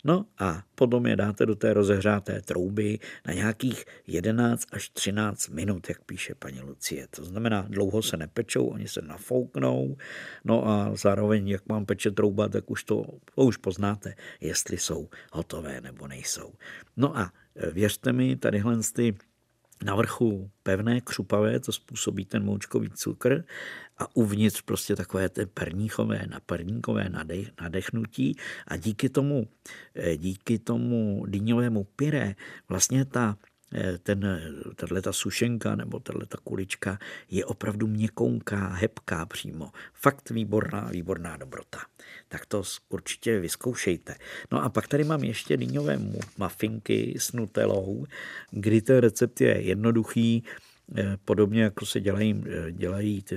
No 0.04 0.26
a 0.38 0.62
potom 0.74 1.06
je 1.06 1.16
dáte 1.16 1.46
do 1.46 1.54
té 1.54 1.74
rozehřáté 1.74 2.42
trouby 2.42 2.98
na 3.26 3.34
nějakých 3.34 3.84
11 4.06 4.66
až 4.72 4.88
13 4.88 5.48
minut, 5.48 5.88
jak 5.88 6.04
píše 6.04 6.34
paní 6.34 6.60
Lucie. 6.60 7.06
To 7.10 7.24
znamená, 7.24 7.66
dlouho 7.68 8.02
se 8.02 8.16
nepečou, 8.16 8.66
oni 8.66 8.88
se 8.88 9.02
nafouknou, 9.02 9.96
no 10.44 10.68
a 10.68 10.96
zároveň, 10.96 11.48
jak 11.48 11.68
mám 11.68 11.86
peče 11.86 12.10
trouba, 12.10 12.48
tak 12.48 12.70
už 12.70 12.84
to, 12.84 13.04
to 13.34 13.42
už 13.42 13.56
poznáte, 13.56 14.14
jestli 14.40 14.78
jsou 14.78 15.08
hotové 15.32 15.80
nebo 15.80 16.06
nejsou. 16.06 16.52
No 16.96 17.18
a 17.18 17.32
e, 17.56 17.70
věřte 17.70 18.12
mi, 18.12 18.36
tadyhle 18.36 18.76
ty 18.94 19.16
na 19.84 19.94
vrchu 19.94 20.50
pevné, 20.62 21.00
křupavé, 21.00 21.60
to 21.60 21.72
způsobí 21.72 22.24
ten 22.24 22.44
moučkový 22.44 22.90
cukr 22.90 23.44
a 23.98 24.16
uvnitř 24.16 24.62
prostě 24.62 24.96
takové 24.96 25.28
té 25.28 25.46
perníchové, 25.46 26.26
naperníkové 26.30 27.08
nadech, 27.08 27.50
nadechnutí. 27.60 28.36
A 28.66 28.76
díky 28.76 29.08
tomu, 29.08 29.48
eh, 29.94 30.16
díky 30.16 30.58
tomu 30.58 31.24
dýňovému 31.26 31.84
pyré 31.84 32.34
vlastně 32.68 33.04
ta 33.04 33.36
ten, 34.02 34.40
tato 34.76 35.02
ta 35.02 35.12
sušenka 35.12 35.76
nebo 35.76 36.00
tato 36.00 36.26
ta 36.26 36.38
kulička 36.44 36.98
je 37.30 37.44
opravdu 37.44 37.86
měkounká, 37.86 38.68
hebká 38.68 39.26
přímo. 39.26 39.70
Fakt 39.94 40.30
výborná, 40.30 40.88
výborná 40.92 41.36
dobrota. 41.36 41.78
Tak 42.28 42.46
to 42.46 42.62
určitě 42.88 43.40
vyzkoušejte. 43.40 44.14
No 44.52 44.62
a 44.62 44.68
pak 44.68 44.88
tady 44.88 45.04
mám 45.04 45.24
ještě 45.24 45.56
dýňové 45.56 45.98
mafinky 46.38 47.14
s 47.18 47.32
nutelou, 47.32 48.06
kdy 48.50 48.82
ten 48.82 48.96
recept 48.96 49.40
je 49.40 49.62
jednoduchý, 49.62 50.44
eh, 50.96 51.16
podobně 51.24 51.62
jako 51.62 51.86
se 51.86 52.00
dělají, 52.00 52.44
eh, 52.46 52.72
dělají 52.72 53.22
ty 53.22 53.36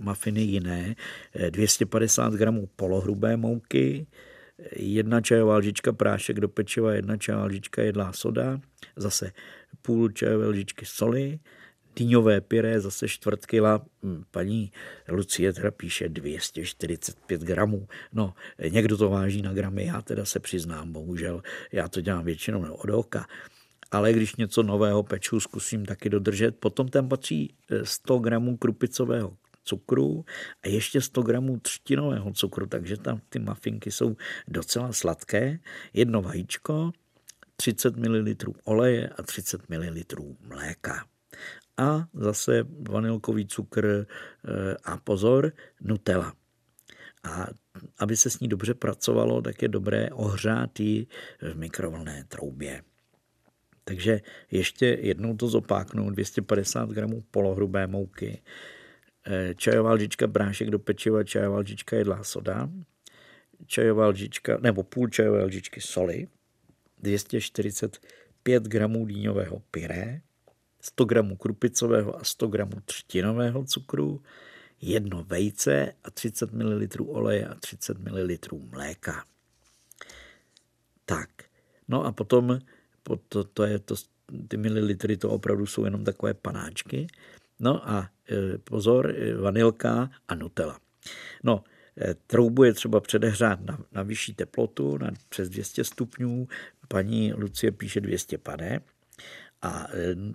mafiny 0.00 0.40
jiné. 0.40 0.94
250 1.50 2.32
gramů 2.32 2.68
polohrubé 2.76 3.36
mouky, 3.36 4.06
jedna 4.76 5.20
čajová 5.20 5.56
lžička 5.56 5.92
prášek 5.92 6.40
do 6.40 6.48
pečiva, 6.48 6.94
jedna 6.94 7.16
čajová 7.16 7.44
lžička 7.44 7.82
jedlá 7.82 8.12
soda, 8.12 8.60
zase 8.96 9.32
půl 9.82 10.08
čajové 10.08 10.46
lžičky 10.46 10.86
soli, 10.86 11.38
Týňové 11.96 12.40
pyré 12.40 12.80
zase 12.80 13.08
čtvrt 13.08 13.46
kila, 13.46 13.80
hm, 14.02 14.24
paní 14.30 14.72
Lucie 15.08 15.52
teda 15.52 15.70
píše 15.70 16.08
245 16.08 17.40
gramů. 17.40 17.88
No, 18.12 18.34
někdo 18.70 18.96
to 18.96 19.10
váží 19.10 19.42
na 19.42 19.52
gramy, 19.52 19.84
já 19.84 20.02
teda 20.02 20.24
se 20.24 20.40
přiznám, 20.40 20.92
bohužel, 20.92 21.42
já 21.72 21.88
to 21.88 22.00
dělám 22.00 22.24
většinou 22.24 22.74
od 22.74 22.90
oka. 22.90 23.26
Ale 23.90 24.12
když 24.12 24.36
něco 24.36 24.62
nového 24.62 25.02
peču, 25.02 25.40
zkusím 25.40 25.86
taky 25.86 26.08
dodržet. 26.08 26.56
Potom 26.56 26.88
tam 26.88 27.08
patří 27.08 27.54
100 27.82 28.18
gramů 28.18 28.56
krupicového 28.56 29.36
cukru 29.66 30.24
a 30.62 30.68
ještě 30.68 31.00
100 31.00 31.22
gramů 31.22 31.58
třtinového 31.60 32.32
cukru, 32.32 32.66
takže 32.66 32.96
tam 32.96 33.20
ty 33.28 33.38
mafinky 33.38 33.90
jsou 33.90 34.16
docela 34.48 34.92
sladké. 34.92 35.58
Jedno 35.92 36.22
vajíčko, 36.22 36.92
30 37.56 37.96
ml 37.96 38.34
oleje 38.64 39.08
a 39.08 39.22
30 39.22 39.68
ml 39.68 39.94
mléka. 40.40 41.06
A 41.76 42.08
zase 42.14 42.64
vanilkový 42.88 43.46
cukr 43.46 43.86
eh, 43.86 44.76
a 44.84 44.96
pozor, 44.96 45.52
Nutella. 45.80 46.32
A 47.24 47.46
aby 47.98 48.16
se 48.16 48.30
s 48.30 48.40
ní 48.40 48.48
dobře 48.48 48.74
pracovalo, 48.74 49.42
tak 49.42 49.62
je 49.62 49.68
dobré 49.68 50.10
ohřát 50.10 50.80
ji 50.80 51.06
v 51.40 51.56
mikrovlné 51.56 52.24
troubě. 52.28 52.82
Takže 53.84 54.20
ještě 54.50 54.86
jednou 54.86 55.36
to 55.36 55.48
zopáknu, 55.48 56.10
250 56.10 56.90
gramů 56.90 57.24
polohrubé 57.30 57.86
mouky, 57.86 58.42
čajová 59.56 59.92
lžička 59.92 60.26
brášek 60.26 60.70
do 60.70 60.78
pečiva, 60.78 61.24
čajová 61.24 61.58
lžička 61.58 61.96
jedlá 61.96 62.24
soda, 62.24 62.70
čajová 63.66 64.06
lžička, 64.06 64.58
nebo 64.60 64.82
půl 64.82 65.08
čajové 65.08 65.44
lžičky 65.44 65.80
soli, 65.80 66.28
245 66.98 68.62
gramů 68.62 69.06
dýňového 69.06 69.62
pyré, 69.70 70.20
100 70.80 71.04
gramů 71.04 71.36
krupicového 71.36 72.20
a 72.20 72.24
100 72.24 72.46
gramů 72.46 72.80
třtinového 72.84 73.64
cukru, 73.64 74.22
jedno 74.80 75.24
vejce 75.24 75.92
a 76.04 76.10
30 76.10 76.52
ml 76.52 76.86
oleje 77.06 77.46
a 77.46 77.54
30 77.54 77.98
ml 77.98 78.28
mléka. 78.70 79.24
Tak, 81.04 81.30
no 81.88 82.04
a 82.04 82.12
potom 82.12 82.58
to, 83.28 83.44
to 83.44 83.64
je 83.64 83.78
to, 83.78 83.94
ty 84.48 84.56
mililitry 84.56 85.16
to 85.16 85.30
opravdu 85.30 85.66
jsou 85.66 85.84
jenom 85.84 86.04
takové 86.04 86.34
panáčky. 86.34 87.06
No 87.60 87.90
a 87.90 88.10
e, 88.30 88.58
pozor, 88.58 89.10
e, 89.10 89.34
vanilka 89.34 90.10
a 90.28 90.34
Nutella. 90.34 90.78
No, 91.42 91.64
e, 92.00 92.14
troubu 92.14 92.64
je 92.64 92.72
třeba 92.72 93.00
předehřát 93.00 93.60
na, 93.60 93.78
na 93.92 94.02
vyšší 94.02 94.34
teplotu, 94.34 94.98
na 94.98 95.10
přes 95.28 95.48
200 95.48 95.84
stupňů. 95.84 96.48
Paní 96.88 97.32
Lucie 97.32 97.72
píše 97.72 98.00
200 98.00 98.38
pane. 98.38 98.80
A 99.62 99.86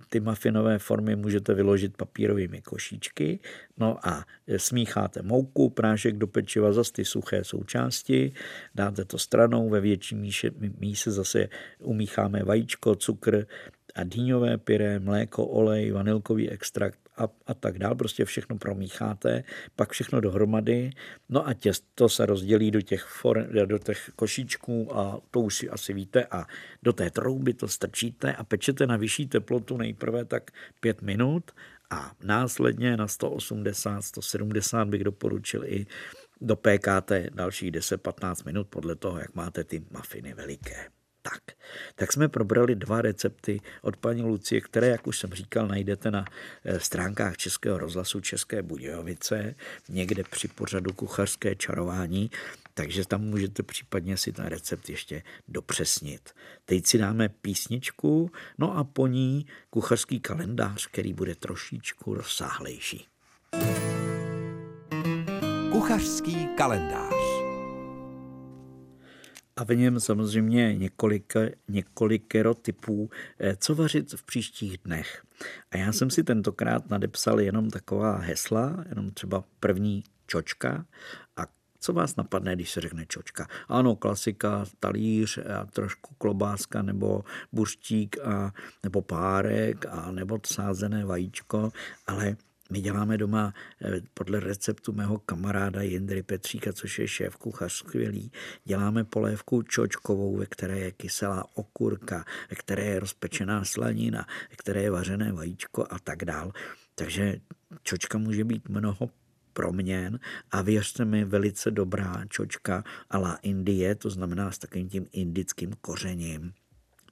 ty 0.08 0.20
mafinové 0.20 0.78
formy 0.78 1.16
můžete 1.16 1.54
vyložit 1.54 1.96
papírovými 1.96 2.62
košíčky. 2.62 3.40
No 3.78 4.08
a 4.08 4.24
smícháte 4.56 5.22
mouku, 5.22 5.70
prášek 5.70 6.16
do 6.16 6.26
pečiva, 6.26 6.72
zase 6.72 6.92
ty 6.92 7.04
suché 7.04 7.44
součásti, 7.44 8.32
dáte 8.74 9.04
to 9.04 9.18
stranou, 9.18 9.70
ve 9.70 9.80
větší 9.80 10.14
míše, 10.14 10.50
míse 10.78 11.10
zase 11.10 11.48
umícháme 11.78 12.42
vajíčko, 12.42 12.94
cukr 12.94 13.46
a 13.94 14.04
dýňové 14.04 14.58
pyré, 14.58 14.98
mléko, 14.98 15.46
olej, 15.46 15.90
vanilkový 15.90 16.50
extrakt 16.50 16.98
a, 17.16 17.28
a 17.46 17.54
tak 17.54 17.78
dál. 17.78 17.94
Prostě 17.94 18.24
všechno 18.24 18.58
promícháte, 18.58 19.44
pak 19.76 19.90
všechno 19.90 20.20
dohromady. 20.20 20.90
No 21.28 21.48
a 21.48 21.54
těsto 21.54 22.08
se 22.08 22.26
rozdělí 22.26 22.70
do 22.70 22.80
těch, 22.80 23.04
for, 23.04 23.48
do 23.66 23.78
těch 23.78 24.10
košíčků 24.16 24.98
a 24.98 25.20
to 25.30 25.40
už 25.40 25.54
si 25.56 25.70
asi 25.70 25.92
víte 25.92 26.26
a 26.30 26.46
do 26.82 26.92
té 26.92 27.10
trouby 27.10 27.54
to 27.54 27.68
strčíte 27.68 28.32
a 28.32 28.44
pečete 28.44 28.86
na 28.86 28.96
vyšší 28.96 29.26
teplotu 29.26 29.76
nejprve 29.76 30.24
tak 30.24 30.50
5 30.80 31.02
minut 31.02 31.50
a 31.90 32.12
následně 32.24 32.96
na 32.96 33.08
180, 33.08 34.02
170 34.02 34.88
bych 34.88 35.04
doporučil 35.04 35.64
i 35.64 35.86
do 36.40 36.56
PKT 36.56 37.12
dalších 37.34 37.72
10-15 37.72 38.46
minut 38.46 38.68
podle 38.68 38.96
toho, 38.96 39.18
jak 39.18 39.34
máte 39.34 39.64
ty 39.64 39.82
mafiny 39.90 40.34
veliké. 40.34 41.01
Tak, 41.22 41.42
tak 41.94 42.12
jsme 42.12 42.28
probrali 42.28 42.74
dva 42.74 43.02
recepty 43.02 43.60
od 43.82 43.96
paní 43.96 44.22
Lucie, 44.22 44.60
které, 44.60 44.86
jak 44.86 45.06
už 45.06 45.18
jsem 45.18 45.32
říkal, 45.32 45.68
najdete 45.68 46.10
na 46.10 46.24
eh, 46.64 46.80
stránkách 46.80 47.36
Českého 47.36 47.78
rozhlasu 47.78 48.20
České 48.20 48.62
Budějovice, 48.62 49.54
někde 49.88 50.22
při 50.24 50.48
pořadu 50.48 50.92
kuchařské 50.92 51.54
čarování, 51.54 52.30
takže 52.74 53.06
tam 53.06 53.20
můžete 53.20 53.62
případně 53.62 54.16
si 54.16 54.32
ten 54.32 54.46
recept 54.46 54.90
ještě 54.90 55.22
dopřesnit. 55.48 56.30
Teď 56.64 56.86
si 56.86 56.98
dáme 56.98 57.28
písničku, 57.28 58.30
no 58.58 58.76
a 58.76 58.84
po 58.84 59.06
ní 59.06 59.46
kuchařský 59.70 60.20
kalendář, 60.20 60.86
který 60.86 61.12
bude 61.12 61.34
trošičku 61.34 62.14
rozsáhlejší. 62.14 63.06
Kuchařský 65.72 66.48
kalendář 66.56 67.21
a 69.56 69.64
v 69.64 69.76
něm 69.76 70.00
samozřejmě 70.00 70.76
několik, 70.76 71.32
několikero 71.68 72.54
typů, 72.54 73.10
eh, 73.38 73.56
co 73.56 73.74
vařit 73.74 74.12
v 74.12 74.22
příštích 74.22 74.78
dnech. 74.78 75.22
A 75.70 75.76
já 75.76 75.92
jsem 75.92 76.10
si 76.10 76.24
tentokrát 76.24 76.90
nadepsal 76.90 77.40
jenom 77.40 77.70
taková 77.70 78.16
hesla, 78.16 78.84
jenom 78.88 79.10
třeba 79.10 79.44
první 79.60 80.04
čočka 80.26 80.86
a 81.36 81.46
co 81.80 81.92
vás 81.92 82.16
napadne, 82.16 82.54
když 82.54 82.70
se 82.70 82.80
řekne 82.80 83.06
čočka? 83.06 83.48
Ano, 83.68 83.96
klasika, 83.96 84.64
talíř 84.80 85.38
a 85.38 85.66
trošku 85.66 86.14
klobáska 86.14 86.82
nebo 86.82 87.24
buštík 87.52 88.18
a, 88.18 88.52
nebo 88.82 89.02
párek 89.02 89.86
a 89.88 90.10
nebo 90.10 90.40
sázené 90.46 91.04
vajíčko, 91.04 91.72
ale 92.06 92.36
my 92.72 92.80
děláme 92.80 93.18
doma 93.18 93.54
eh, 93.84 94.00
podle 94.14 94.40
receptu 94.40 94.92
mého 94.92 95.18
kamaráda 95.18 95.82
Jindry 95.82 96.22
Petříka, 96.22 96.72
což 96.72 96.98
je 96.98 97.08
šéf 97.08 97.36
kuchař 97.36 97.72
skvělý. 97.72 98.32
Děláme 98.64 99.04
polévku 99.04 99.62
čočkovou, 99.62 100.36
ve 100.36 100.46
které 100.46 100.78
je 100.78 100.92
kyselá 100.92 101.44
okurka, 101.54 102.24
ve 102.50 102.56
které 102.56 102.84
je 102.84 103.00
rozpečená 103.00 103.64
slanina, 103.64 104.26
ve 104.50 104.56
které 104.56 104.82
je 104.82 104.90
vařené 104.90 105.32
vajíčko 105.32 105.86
a 105.90 105.98
tak 105.98 106.24
dál. 106.24 106.52
Takže 106.94 107.40
čočka 107.82 108.18
může 108.18 108.44
být 108.44 108.68
mnoho 108.68 109.10
proměn 109.52 110.18
a 110.50 110.62
věřte 110.62 111.04
mi, 111.04 111.24
velice 111.24 111.70
dobrá 111.70 112.24
čočka 112.28 112.84
a 113.10 113.18
la 113.18 113.34
Indie, 113.42 113.94
to 113.94 114.10
znamená 114.10 114.50
s 114.50 114.58
takovým 114.58 114.88
tím 114.88 115.06
indickým 115.12 115.72
kořením 115.80 116.52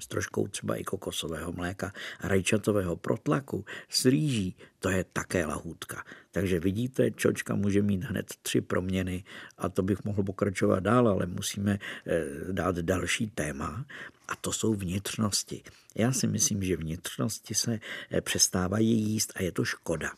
s 0.01 0.07
troškou 0.07 0.49
třeba 0.49 0.77
i 0.77 0.85
kokosového 0.85 1.53
mléka 1.53 1.93
rajčatového 2.23 2.97
protlaku 2.97 3.65
s 3.89 4.05
rýží, 4.05 4.57
to 4.79 4.91
je 4.91 5.05
také 5.05 5.47
lahůdka. 5.47 6.05
Takže 6.31 6.61
vidíte, 6.61 7.11
čočka 7.11 7.55
může 7.55 7.83
mít 7.83 8.05
hned 8.05 8.27
tři 8.43 8.61
proměny 8.61 9.25
a 9.59 9.69
to 9.69 9.83
bych 9.83 10.05
mohl 10.05 10.23
pokračovat 10.23 10.81
dál, 10.81 11.09
ale 11.09 11.27
musíme 11.27 11.79
eh, 12.07 12.25
dát 12.53 12.77
další 12.77 13.31
téma 13.31 13.85
a 14.29 14.37
to 14.37 14.53
jsou 14.53 14.75
vnitřnosti. 14.75 15.63
Já 15.95 16.13
si 16.13 16.27
myslím, 16.27 16.63
že 16.63 16.77
vnitřnosti 16.77 17.55
se 17.55 17.81
eh, 18.11 18.21
přestávají 18.21 19.01
jíst 19.03 19.33
a 19.37 19.43
je 19.43 19.53
to 19.53 19.65
škoda 19.65 20.11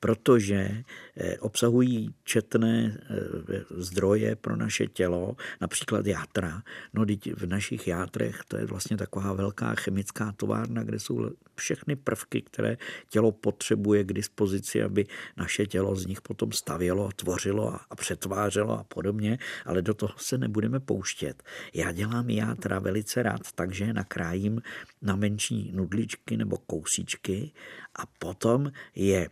protože 0.00 0.82
eh, 1.16 1.38
obsahují 1.38 2.14
četné 2.24 2.98
eh, 3.00 3.64
zdroje 3.70 4.36
pro 4.36 4.56
naše 4.56 4.86
tělo, 4.86 5.36
například 5.60 6.06
játra. 6.06 6.62
No 6.94 7.04
v 7.36 7.46
našich 7.46 7.88
játrech 7.88 8.40
to 8.48 8.56
je 8.56 8.66
vlastně 8.66 8.96
taková 8.96 9.32
velká 9.32 9.74
chemická 9.74 10.32
továrna, 10.32 10.82
kde 10.82 10.98
jsou 10.98 11.30
všechny 11.54 11.96
prvky, 11.96 12.42
které 12.42 12.76
tělo 13.08 13.32
potřebuje 13.32 14.04
k 14.04 14.12
dispozici, 14.12 14.82
aby 14.82 15.06
naše 15.36 15.66
tělo 15.66 15.96
z 15.96 16.06
nich 16.06 16.20
potom 16.20 16.52
stavělo, 16.52 17.10
tvořilo 17.16 17.76
a 17.90 17.96
přetvářelo 17.96 18.78
a 18.78 18.84
podobně, 18.84 19.38
ale 19.64 19.82
do 19.82 19.94
toho 19.94 20.14
se 20.16 20.38
nebudeme 20.38 20.80
pouštět. 20.80 21.42
Já 21.74 21.92
dělám 21.92 22.30
játra 22.30 22.78
velice 22.78 23.22
rád, 23.22 23.52
takže 23.54 23.84
je 23.84 23.92
nakrájím 23.92 24.62
na 25.02 25.16
menší 25.16 25.72
nudličky 25.74 26.36
nebo 26.36 26.58
kousíčky 26.58 27.52
a 27.96 28.06
potom 28.18 28.72
je 28.94 29.28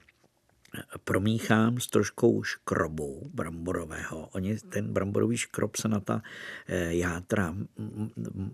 promíchám 1.04 1.80
s 1.80 1.86
troškou 1.86 2.42
škrobu 2.42 3.30
bramborového. 3.34 4.28
Oni, 4.32 4.58
ten 4.58 4.92
bramborový 4.92 5.36
škrob 5.36 5.76
se 5.76 5.88
na 5.88 6.00
ta 6.00 6.22
eh, 6.66 6.94
játra 6.94 7.54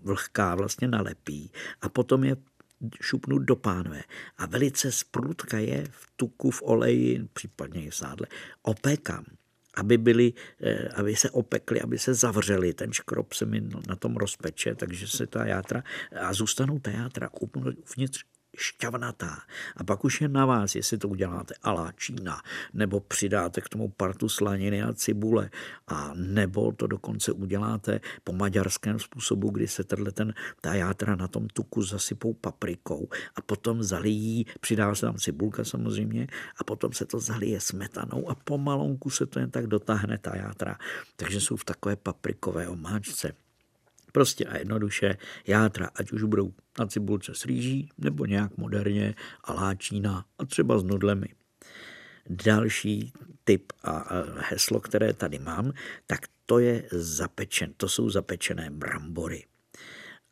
vlhká 0.03 0.55
vlastně 0.55 0.87
nalepí 0.87 1.51
a 1.81 1.89
potom 1.89 2.23
je 2.23 2.35
šupnu 3.01 3.39
do 3.39 3.55
pánve 3.55 4.03
a 4.37 4.45
velice 4.45 4.91
sprutka 4.91 5.57
je 5.57 5.85
v 5.91 6.07
tuku, 6.15 6.51
v 6.51 6.61
oleji, 6.61 7.27
případně 7.33 7.85
i 7.85 7.89
v 7.89 7.95
sádle, 7.95 8.27
opékám 8.61 9.25
aby, 9.73 9.97
byly, 9.97 10.33
eh, 10.61 10.87
aby 10.87 11.15
se 11.15 11.29
opekly, 11.29 11.81
aby 11.81 11.99
se 11.99 12.13
zavřely. 12.13 12.73
Ten 12.73 12.93
škrob 12.93 13.33
se 13.33 13.45
mi 13.45 13.61
na 13.87 13.95
tom 13.95 14.17
rozpeče, 14.17 14.75
takže 14.75 15.07
se 15.07 15.27
ta 15.27 15.45
játra 15.45 15.83
a 16.21 16.33
zůstanou 16.33 16.79
ta 16.79 16.91
játra 16.91 17.29
uvnitř 17.39 18.23
šťavnatá. 18.57 19.37
A 19.77 19.83
pak 19.83 20.05
už 20.05 20.21
je 20.21 20.27
na 20.27 20.45
vás, 20.45 20.75
jestli 20.75 20.97
to 20.97 21.07
uděláte 21.07 21.53
alá 21.61 21.91
Čína, 21.91 22.41
nebo 22.73 22.99
přidáte 22.99 23.61
k 23.61 23.69
tomu 23.69 23.89
partu 23.89 24.29
slaniny 24.29 24.83
a 24.83 24.93
cibule, 24.93 25.49
a 25.87 26.11
nebo 26.15 26.71
to 26.71 26.87
dokonce 26.87 27.31
uděláte 27.31 27.99
po 28.23 28.33
maďarském 28.33 28.99
způsobu, 28.99 29.49
kdy 29.49 29.67
se 29.67 29.83
tenhle 29.83 30.11
ten, 30.11 30.33
ta 30.61 30.73
játra 30.73 31.15
na 31.15 31.27
tom 31.27 31.47
tuku 31.47 31.81
zasypou 31.81 32.33
paprikou 32.33 33.09
a 33.35 33.41
potom 33.41 33.83
zalijí, 33.83 34.45
přidá 34.59 34.95
se 34.95 35.05
tam 35.05 35.15
cibulka 35.15 35.63
samozřejmě, 35.63 36.27
a 36.57 36.63
potom 36.63 36.93
se 36.93 37.05
to 37.05 37.19
zalije 37.19 37.61
smetanou 37.61 38.29
a 38.29 38.35
pomalonku 38.35 39.09
se 39.09 39.25
to 39.25 39.39
jen 39.39 39.51
tak 39.51 39.67
dotáhne 39.67 40.17
ta 40.17 40.35
játra. 40.35 40.77
Takže 41.15 41.41
jsou 41.41 41.55
v 41.55 41.65
takové 41.65 41.95
paprikové 41.95 42.67
omáčce. 42.67 43.42
Prostě 44.13 44.45
a 44.45 44.57
jednoduše 44.57 45.17
játra, 45.47 45.89
ať 45.95 46.11
už 46.11 46.23
budou 46.23 46.53
na 46.79 46.87
cibulce 46.87 47.35
s 47.35 47.45
rýží, 47.45 47.89
nebo 47.97 48.25
nějak 48.25 48.57
moderně 48.57 49.15
a 49.43 49.53
láčína 49.53 50.25
a 50.37 50.45
třeba 50.45 50.79
s 50.79 50.83
nudlemi. 50.83 51.27
Další 52.29 53.13
typ 53.43 53.73
a 53.83 54.23
heslo, 54.37 54.79
které 54.79 55.13
tady 55.13 55.39
mám, 55.39 55.73
tak 56.07 56.19
to 56.45 56.59
je 56.59 56.83
zapečen, 56.91 57.73
to 57.77 57.89
jsou 57.89 58.09
zapečené 58.09 58.69
brambory. 58.69 59.43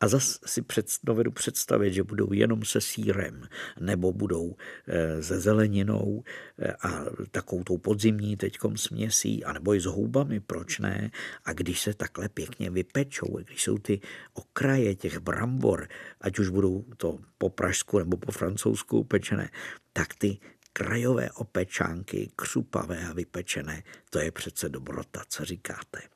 A 0.02 0.08
zase 0.08 0.38
si 0.46 0.62
před, 0.62 0.86
dovedu 1.02 1.30
představit, 1.30 1.92
že 1.92 2.02
budou 2.02 2.32
jenom 2.32 2.64
se 2.64 2.80
sírem, 2.80 3.48
nebo 3.80 4.12
budou 4.12 4.56
e, 4.86 5.22
se 5.22 5.40
zeleninou 5.40 6.24
e, 6.58 6.72
a 6.72 7.04
takovou 7.30 7.64
tou 7.64 7.78
podzimní 7.78 8.36
teďkom 8.36 8.76
směsí, 8.76 9.44
anebo 9.44 9.74
i 9.74 9.80
s 9.80 9.84
houbami, 9.84 10.40
proč 10.40 10.78
ne? 10.78 11.10
A 11.44 11.52
když 11.52 11.80
se 11.80 11.94
takhle 11.94 12.28
pěkně 12.28 12.70
vypečou, 12.70 13.38
když 13.46 13.62
jsou 13.62 13.78
ty 13.78 14.00
okraje 14.34 14.94
těch 14.94 15.18
brambor, 15.18 15.88
ať 16.20 16.38
už 16.38 16.48
budou 16.48 16.84
to 16.96 17.18
po 17.38 17.50
pražsku 17.50 17.98
nebo 17.98 18.16
po 18.16 18.32
francouzsku 18.32 18.98
upečené, 18.98 19.50
tak 19.92 20.14
ty 20.14 20.38
krajové 20.72 21.30
opečánky, 21.30 22.30
křupavé 22.36 23.06
a 23.06 23.12
vypečené, 23.12 23.82
to 24.10 24.18
je 24.18 24.30
přece 24.30 24.68
dobrota, 24.68 25.22
co 25.28 25.44
říkáte. 25.44 26.11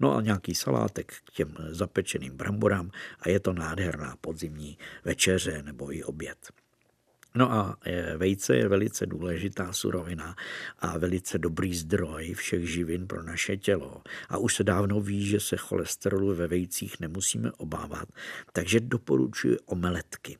No 0.00 0.16
a 0.16 0.20
nějaký 0.20 0.54
salátek 0.54 1.14
k 1.24 1.30
těm 1.30 1.54
zapečeným 1.68 2.36
bramborám 2.36 2.90
a 3.20 3.28
je 3.28 3.40
to 3.40 3.52
nádherná 3.52 4.16
podzimní 4.20 4.78
večeře 5.04 5.62
nebo 5.62 5.94
i 5.94 6.04
oběd. 6.04 6.52
No 7.34 7.52
a 7.52 7.76
e, 7.84 8.16
vejce 8.16 8.56
je 8.56 8.68
velice 8.68 9.06
důležitá 9.06 9.72
surovina 9.72 10.36
a 10.78 10.98
velice 10.98 11.38
dobrý 11.38 11.74
zdroj 11.74 12.34
všech 12.34 12.70
živin 12.70 13.06
pro 13.06 13.22
naše 13.22 13.56
tělo. 13.56 14.02
A 14.28 14.38
už 14.38 14.54
se 14.54 14.64
dávno 14.64 15.00
ví, 15.00 15.26
že 15.26 15.40
se 15.40 15.56
cholesterolu 15.56 16.34
ve 16.34 16.46
vejcích 16.46 17.00
nemusíme 17.00 17.52
obávat, 17.52 18.08
takže 18.52 18.80
doporučuji 18.80 19.56
omeletky. 19.66 20.38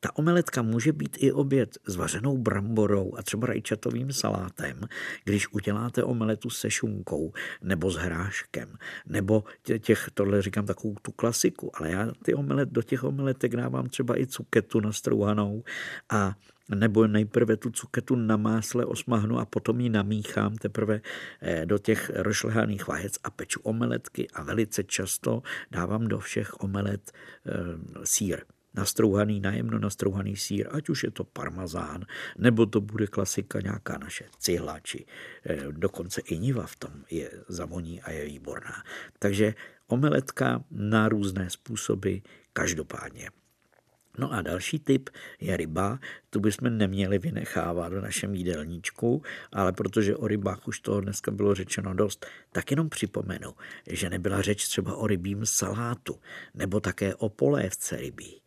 Ta 0.00 0.16
omeletka 0.16 0.62
může 0.62 0.92
být 0.92 1.16
i 1.20 1.32
oběd 1.32 1.78
s 1.86 1.96
vařenou 1.96 2.38
bramborou 2.38 3.14
a 3.18 3.22
třeba 3.22 3.46
rajčatovým 3.46 4.12
salátem, 4.12 4.80
když 5.24 5.52
uděláte 5.52 6.04
omeletu 6.04 6.50
se 6.50 6.70
šunkou 6.70 7.32
nebo 7.62 7.90
s 7.90 7.96
hráškem, 7.96 8.78
nebo 9.06 9.44
těch, 9.80 10.08
tohle 10.14 10.42
říkám 10.42 10.66
takovou 10.66 10.94
tu 11.02 11.12
klasiku, 11.12 11.70
ale 11.74 11.90
já 11.90 12.10
ty 12.24 12.34
omelet, 12.34 12.68
do 12.68 12.82
těch 12.82 13.04
omeletek 13.04 13.56
dávám 13.56 13.86
třeba 13.86 14.20
i 14.20 14.26
cuketu 14.26 14.80
nastrouhanou 14.80 15.64
a 16.10 16.34
nebo 16.74 17.06
nejprve 17.06 17.56
tu 17.56 17.70
cuketu 17.70 18.16
na 18.16 18.36
másle 18.36 18.84
osmahnu 18.84 19.38
a 19.38 19.44
potom 19.44 19.80
ji 19.80 19.88
namíchám 19.88 20.56
teprve 20.56 21.00
eh, 21.40 21.66
do 21.66 21.78
těch 21.78 22.10
rošlehaných 22.14 22.86
vajec 22.86 23.14
a 23.24 23.30
peču 23.30 23.60
omeletky 23.60 24.28
a 24.34 24.42
velice 24.42 24.84
často 24.84 25.42
dávám 25.70 26.08
do 26.08 26.18
všech 26.18 26.60
omelet 26.60 27.12
e, 27.12 27.52
sír 28.04 28.44
nastrouhaný, 28.76 29.40
najemno 29.40 29.78
nastrouhaný 29.78 30.36
sír, 30.36 30.68
ať 30.70 30.88
už 30.88 31.04
je 31.04 31.10
to 31.10 31.24
parmazán, 31.24 32.04
nebo 32.38 32.66
to 32.66 32.80
bude 32.80 33.06
klasika 33.06 33.60
nějaká 33.60 33.98
naše 33.98 34.24
cihla, 34.38 34.80
či 34.80 35.06
eh, 35.44 35.66
dokonce 35.70 36.20
i 36.20 36.38
niva 36.38 36.66
v 36.66 36.76
tom 36.76 36.94
je 37.10 37.30
zavoní 37.48 38.02
a 38.02 38.10
je 38.10 38.24
výborná. 38.24 38.82
Takže 39.18 39.54
omeletka 39.86 40.64
na 40.70 41.08
různé 41.08 41.50
způsoby 41.50 42.16
každopádně. 42.52 43.30
No 44.18 44.32
a 44.32 44.42
další 44.42 44.78
typ 44.78 45.10
je 45.40 45.56
ryba. 45.56 45.98
Tu 46.30 46.40
bychom 46.40 46.78
neměli 46.78 47.18
vynechávat 47.18 47.92
v 47.92 48.00
našem 48.00 48.34
jídelníčku, 48.34 49.22
ale 49.52 49.72
protože 49.72 50.16
o 50.16 50.28
rybách 50.28 50.68
už 50.68 50.80
toho 50.80 51.00
dneska 51.00 51.30
bylo 51.30 51.54
řečeno 51.54 51.94
dost, 51.94 52.26
tak 52.52 52.70
jenom 52.70 52.88
připomenu, 52.88 53.54
že 53.90 54.10
nebyla 54.10 54.42
řeč 54.42 54.68
třeba 54.68 54.96
o 54.96 55.06
rybím 55.06 55.46
salátu, 55.46 56.20
nebo 56.54 56.80
také 56.80 57.14
o 57.14 57.28
polévce 57.28 57.96
rybí. 57.96 58.40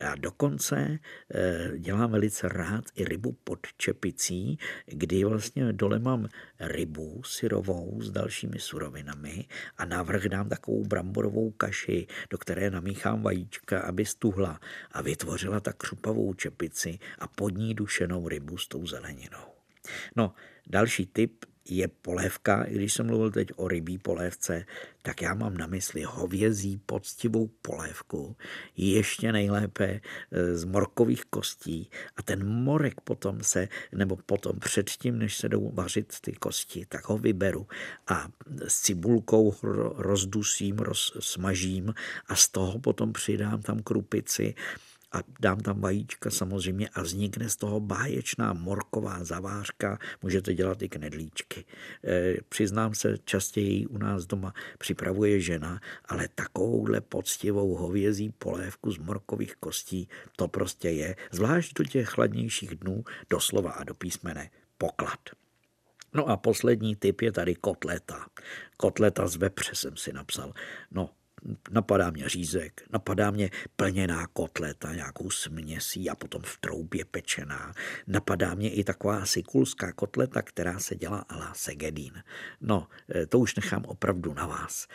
Já 0.00 0.14
dokonce 0.14 0.98
eh, 1.34 1.78
dělám 1.78 2.10
velice 2.10 2.48
rád 2.48 2.84
i 2.94 3.04
rybu 3.04 3.32
pod 3.44 3.58
čepicí, 3.76 4.58
kdy 4.86 5.24
vlastně 5.24 5.72
dole 5.72 5.98
mám 5.98 6.28
rybu 6.60 7.22
syrovou 7.24 8.02
s 8.02 8.10
dalšími 8.10 8.58
surovinami 8.58 9.44
a 9.76 9.84
navrh 9.84 10.24
dám 10.24 10.48
takovou 10.48 10.84
bramborovou 10.84 11.50
kaši, 11.50 12.06
do 12.30 12.38
které 12.38 12.70
namíchám 12.70 13.22
vajíčka, 13.22 13.80
aby 13.80 14.04
stuhla 14.04 14.60
a 14.92 15.02
vytvořila 15.02 15.60
tak 15.60 15.76
křupavou 15.76 16.34
čepici 16.34 16.98
a 17.18 17.28
pod 17.28 17.50
ní 17.50 17.74
dušenou 17.74 18.28
rybu 18.28 18.56
s 18.56 18.68
tou 18.68 18.86
zeleninou. 18.86 19.54
No, 20.16 20.34
další 20.66 21.06
tip 21.06 21.44
je 21.68 21.88
polévka, 21.88 22.64
i 22.64 22.74
když 22.74 22.92
jsem 22.92 23.06
mluvil 23.06 23.30
teď 23.30 23.48
o 23.56 23.68
rybí 23.68 23.98
polévce, 23.98 24.64
tak 25.02 25.22
já 25.22 25.34
mám 25.34 25.56
na 25.56 25.66
mysli 25.66 26.02
hovězí 26.02 26.76
poctivou 26.86 27.50
polévku, 27.62 28.36
ještě 28.76 29.32
nejlépe 29.32 29.84
e, 29.84 30.00
z 30.56 30.64
morkových 30.64 31.24
kostí 31.24 31.90
a 32.16 32.22
ten 32.22 32.46
morek 32.46 33.00
potom 33.00 33.42
se, 33.42 33.68
nebo 33.92 34.16
potom 34.16 34.58
předtím, 34.58 35.18
než 35.18 35.36
se 35.36 35.48
jdou 35.48 35.70
vařit 35.74 36.20
ty 36.20 36.32
kosti, 36.32 36.86
tak 36.88 37.08
ho 37.08 37.18
vyberu 37.18 37.66
a 38.08 38.28
s 38.68 38.80
cibulkou 38.80 39.54
rozdusím, 39.96 40.78
rozsmažím 40.78 41.94
a 42.26 42.36
z 42.36 42.48
toho 42.48 42.78
potom 42.78 43.12
přidám 43.12 43.62
tam 43.62 43.82
krupici 43.82 44.54
a 45.14 45.22
dám 45.40 45.60
tam 45.60 45.80
vajíčka 45.80 46.30
samozřejmě 46.30 46.88
a 46.88 47.02
vznikne 47.02 47.48
z 47.48 47.56
toho 47.56 47.80
báječná 47.80 48.52
morková 48.52 49.24
zavářka. 49.24 49.98
Můžete 50.22 50.54
dělat 50.54 50.82
i 50.82 50.88
knedlíčky. 50.88 51.64
E, 52.04 52.34
přiznám 52.48 52.94
se, 52.94 53.18
častěji 53.24 53.86
u 53.86 53.98
nás 53.98 54.26
doma 54.26 54.54
připravuje 54.78 55.40
žena, 55.40 55.80
ale 56.04 56.28
takovouhle 56.34 57.00
poctivou 57.00 57.74
hovězí 57.74 58.30
polévku 58.38 58.90
z 58.90 58.98
morkových 58.98 59.56
kostí 59.56 60.08
to 60.36 60.48
prostě 60.48 60.90
je, 60.90 61.16
zvlášť 61.30 61.74
do 61.74 61.84
těch 61.84 62.08
chladnějších 62.08 62.74
dnů, 62.74 63.04
doslova 63.30 63.70
a 63.70 63.84
do 63.84 63.94
písmene 63.94 64.50
poklad. 64.78 65.20
No 66.14 66.28
a 66.28 66.36
poslední 66.36 66.96
typ 66.96 67.20
je 67.20 67.32
tady 67.32 67.54
kotleta. 67.54 68.26
Kotleta 68.76 69.26
z 69.26 69.36
vepře 69.36 69.74
jsem 69.74 69.96
si 69.96 70.12
napsal. 70.12 70.52
No, 70.90 71.10
napadá 71.70 72.10
mě 72.10 72.28
řízek, 72.28 72.82
napadá 72.92 73.30
mě 73.30 73.50
plněná 73.76 74.26
kotleta, 74.26 74.94
nějakou 74.94 75.30
směsí 75.30 76.10
a 76.10 76.14
potom 76.14 76.42
v 76.44 76.58
troubě 76.58 77.04
pečená. 77.04 77.72
Napadá 78.06 78.54
mě 78.54 78.70
i 78.70 78.84
taková 78.84 79.26
sikulská 79.26 79.92
kotleta, 79.92 80.42
která 80.42 80.78
se 80.78 80.96
dělá 80.96 81.18
ala 81.18 81.52
segedín. 81.54 82.22
No, 82.60 82.88
eh, 83.14 83.26
to 83.26 83.38
už 83.38 83.54
nechám 83.54 83.84
opravdu 83.84 84.34
na 84.34 84.46
vás. 84.46 84.86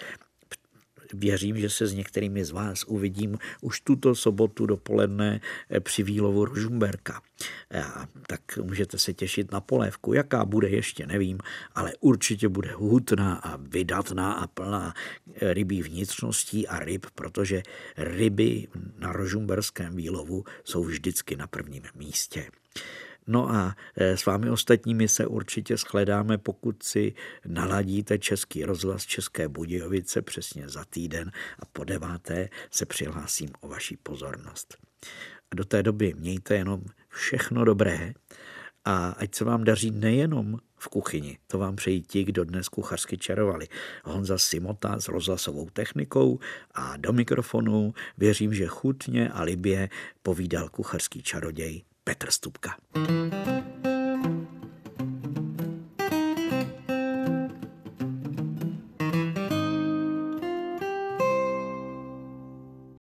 Věřím, 1.14 1.57
že 1.57 1.70
se 1.70 1.88
s 1.88 1.93
některými 1.93 2.45
z 2.45 2.51
vás 2.51 2.84
uvidím 2.84 3.38
už 3.62 3.82
tuto 3.82 4.16
sobotu 4.16 4.66
dopoledne 4.66 5.41
eh, 5.70 5.80
při 5.80 6.03
výlovu 6.03 6.45
Ružumberka. 6.45 7.22
Tak 8.28 8.41
můžete 8.57 8.97
se 8.97 9.14
těšit 9.14 9.51
na 9.51 9.62
polévku. 9.62 10.14
Jaká 10.14 10.45
bude, 10.45 10.70
ještě 10.70 11.07
nevím, 11.07 11.38
ale 11.76 11.93
určitě 11.99 12.49
bude 12.49 12.72
hutná 12.72 13.36
a 13.36 13.57
vydatná 13.57 14.34
a 14.34 14.47
plná 14.47 14.93
eh, 15.34 15.53
rybí 15.53 15.82
vnitřností 15.82 16.68
a 16.68 16.80
ryb, 16.80 17.05
protože 17.16 17.64
ryby 17.97 18.68
na 18.97 19.12
rožumberském 19.12 19.95
výlovu 19.95 20.43
jsou 20.64 20.84
vždycky 20.84 21.36
na 21.36 21.47
prvním 21.47 21.84
místě. 21.95 22.45
No 23.32 23.51
a 23.51 23.75
e, 23.95 24.17
s 24.17 24.25
vámi 24.25 24.49
ostatními 24.49 25.07
se 25.07 25.27
určitě 25.27 25.77
shledáme, 25.77 26.38
pokud 26.38 26.84
si 26.84 27.13
naladíte 27.45 28.19
Český 28.19 28.65
rozhlas 28.65 29.05
České 29.05 29.47
Budějovice 29.47 30.21
přesně 30.21 30.69
za 30.69 30.86
týden 30.86 31.32
a 31.59 31.65
po 31.65 31.84
deváté 31.84 32.49
se 32.71 32.86
přihlásím 32.86 33.49
o 33.61 33.67
vaši 33.67 33.97
pozornost. 33.97 34.77
A 35.51 35.55
do 35.55 35.65
té 35.65 35.84
doby 35.84 36.13
mějte 36.17 36.55
jenom 36.55 36.82
všechno 37.09 37.65
dobré 37.65 38.13
a 38.86 39.09
ať 39.09 39.36
se 39.36 39.43
vám 39.43 39.63
daří 39.63 39.91
nejenom 39.91 40.59
v 40.77 40.88
kuchyni. 40.88 41.38
To 41.47 41.59
vám 41.59 41.75
přejí 41.75 42.01
ti, 42.01 42.23
kdo 42.23 42.43
dnes 42.43 42.69
kuchařsky 42.69 43.17
čarovali. 43.17 43.67
Honza 44.03 44.38
Simota 44.38 44.99
s 44.99 45.07
rozhlasovou 45.07 45.69
technikou 45.69 46.39
a 46.73 46.97
do 46.97 47.13
mikrofonu 47.13 47.93
věřím, 48.17 48.53
že 48.53 48.67
chutně 48.67 49.30
a 49.30 49.43
libě 49.43 49.89
povídal 50.23 50.69
kuchařský 50.69 51.23
čaroděj 51.23 51.88
Petr 52.10 52.32
Stupka. 52.34 52.74